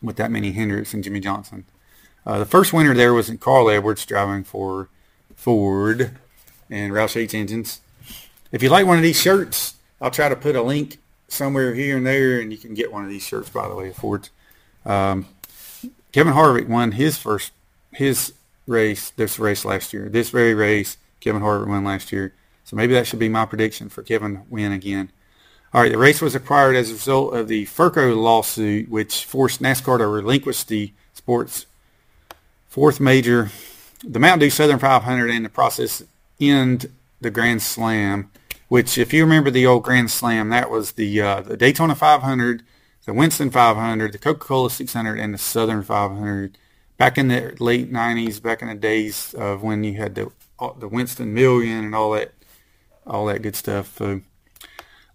with 0.01 0.15
that 0.17 0.31
many 0.31 0.51
Hendricks 0.51 0.93
and 0.93 1.03
Jimmie 1.03 1.19
Johnson. 1.19 1.65
Uh, 2.25 2.39
the 2.39 2.45
first 2.45 2.73
winner 2.73 2.93
there 2.93 3.13
was 3.13 3.29
in 3.29 3.37
Carl 3.37 3.69
Edwards 3.69 4.05
driving 4.05 4.43
for 4.43 4.89
Ford 5.35 6.17
and 6.69 6.93
Roush 6.93 7.15
H 7.15 7.33
engines. 7.33 7.81
If 8.51 8.63
you 8.63 8.69
like 8.69 8.85
one 8.85 8.97
of 8.97 9.03
these 9.03 9.19
shirts, 9.19 9.75
I'll 10.01 10.11
try 10.11 10.29
to 10.29 10.35
put 10.35 10.55
a 10.55 10.61
link 10.61 10.97
somewhere 11.27 11.73
here 11.73 11.97
and 11.97 12.05
there, 12.05 12.39
and 12.39 12.51
you 12.51 12.57
can 12.57 12.73
get 12.73 12.91
one 12.91 13.03
of 13.03 13.09
these 13.09 13.23
shirts. 13.23 13.49
By 13.49 13.67
the 13.67 13.75
way, 13.75 13.91
Ford. 13.91 14.29
Um, 14.85 15.25
Kevin 16.11 16.33
Harvick 16.33 16.67
won 16.67 16.93
his 16.93 17.17
first 17.17 17.51
his 17.91 18.33
race 18.67 19.11
this 19.11 19.39
race 19.39 19.65
last 19.65 19.93
year. 19.93 20.09
This 20.09 20.29
very 20.29 20.53
race, 20.53 20.97
Kevin 21.19 21.41
Harvick 21.41 21.67
won 21.67 21.83
last 21.83 22.11
year. 22.11 22.33
So 22.63 22.75
maybe 22.75 22.93
that 22.93 23.07
should 23.07 23.19
be 23.19 23.29
my 23.29 23.45
prediction 23.45 23.89
for 23.89 24.03
Kevin 24.03 24.43
win 24.49 24.71
again. 24.71 25.11
All 25.73 25.81
right, 25.81 25.91
the 25.91 25.97
race 25.97 26.21
was 26.21 26.33
acquired 26.33 26.75
as 26.75 26.89
a 26.89 26.93
result 26.93 27.35
of 27.35 27.47
the 27.47 27.65
Ferko 27.65 28.15
lawsuit, 28.15 28.89
which 28.89 29.25
forced 29.25 29.61
NASCAR 29.61 29.99
to 29.99 30.07
relinquish 30.07 30.63
the 30.63 30.93
sport's 31.13 31.67
fourth 32.67 32.99
major, 32.99 33.51
the 34.03 34.19
Mountain 34.19 34.39
Dew 34.39 34.49
Southern 34.49 34.79
500, 34.79 35.29
and 35.29 35.45
the 35.45 35.49
process 35.49 36.03
end 36.39 36.91
the 37.21 37.29
Grand 37.29 37.61
Slam. 37.61 38.31
Which, 38.67 38.97
if 38.97 39.13
you 39.13 39.23
remember 39.23 39.49
the 39.51 39.65
old 39.65 39.83
Grand 39.83 40.09
Slam, 40.11 40.49
that 40.49 40.69
was 40.69 40.93
the 40.93 41.21
uh, 41.21 41.41
the 41.41 41.57
Daytona 41.57 41.95
500, 41.95 42.63
the 43.05 43.13
Winston 43.13 43.49
500, 43.49 44.11
the 44.11 44.17
Coca-Cola 44.17 44.69
600, 44.69 45.19
and 45.19 45.33
the 45.33 45.37
Southern 45.37 45.83
500. 45.83 46.57
Back 46.97 47.17
in 47.17 47.29
the 47.29 47.55
late 47.59 47.91
90s, 47.91 48.41
back 48.41 48.61
in 48.61 48.67
the 48.67 48.75
days 48.75 49.33
of 49.33 49.63
when 49.63 49.83
you 49.83 49.95
had 49.95 50.15
the 50.15 50.31
the 50.77 50.89
Winston 50.89 51.33
Million 51.33 51.85
and 51.85 51.95
all 51.95 52.11
that 52.11 52.33
all 53.07 53.25
that 53.27 53.41
good 53.41 53.55
stuff. 53.55 53.97
So 53.97 54.21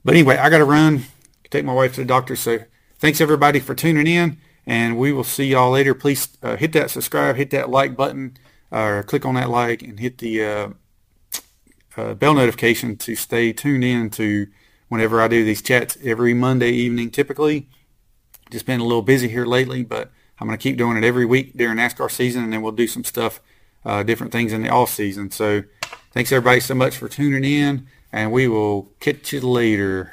but 0.04 0.14
anyway, 0.14 0.36
I 0.36 0.50
got 0.50 0.58
to 0.58 0.64
run, 0.64 1.04
take 1.50 1.64
my 1.64 1.72
wife 1.72 1.94
to 1.94 2.02
the 2.02 2.06
doctor. 2.06 2.36
So 2.36 2.60
thanks 2.98 3.20
everybody 3.20 3.58
for 3.58 3.74
tuning 3.74 4.06
in, 4.06 4.36
and 4.66 4.98
we 4.98 5.12
will 5.12 5.24
see 5.24 5.46
y'all 5.46 5.70
later. 5.70 5.94
Please 5.94 6.28
uh, 6.42 6.56
hit 6.56 6.72
that 6.74 6.90
subscribe, 6.90 7.36
hit 7.36 7.50
that 7.50 7.70
like 7.70 7.96
button, 7.96 8.36
or 8.70 9.02
click 9.02 9.24
on 9.24 9.34
that 9.36 9.48
like, 9.48 9.82
and 9.82 9.98
hit 9.98 10.18
the 10.18 10.44
uh, 10.44 10.68
uh, 11.96 12.14
bell 12.14 12.34
notification 12.34 12.96
to 12.98 13.16
stay 13.16 13.52
tuned 13.52 13.82
in 13.82 14.10
to 14.10 14.46
whenever 14.88 15.22
I 15.22 15.28
do 15.28 15.42
these 15.42 15.62
chats 15.62 15.96
every 16.04 16.34
Monday 16.34 16.72
evening. 16.72 17.10
Typically, 17.10 17.68
just 18.54 18.66
been 18.66 18.80
a 18.80 18.84
little 18.84 19.02
busy 19.02 19.28
here 19.28 19.44
lately, 19.44 19.82
but 19.82 20.10
I'm 20.40 20.46
going 20.46 20.58
to 20.58 20.62
keep 20.62 20.78
doing 20.78 20.96
it 20.96 21.04
every 21.04 21.26
week 21.26 21.56
during 21.56 21.76
NASCAR 21.76 22.10
season, 22.10 22.44
and 22.44 22.52
then 22.52 22.62
we'll 22.62 22.72
do 22.72 22.86
some 22.86 23.04
stuff, 23.04 23.40
uh, 23.84 24.02
different 24.02 24.32
things 24.32 24.52
in 24.52 24.62
the 24.62 24.70
off 24.70 24.90
season. 24.90 25.30
So 25.30 25.64
thanks 26.12 26.32
everybody 26.32 26.60
so 26.60 26.74
much 26.74 26.96
for 26.96 27.08
tuning 27.08 27.44
in 27.44 27.86
and 28.14 28.30
we 28.30 28.46
will 28.46 28.92
catch 29.00 29.32
you 29.32 29.40
later. 29.40 30.12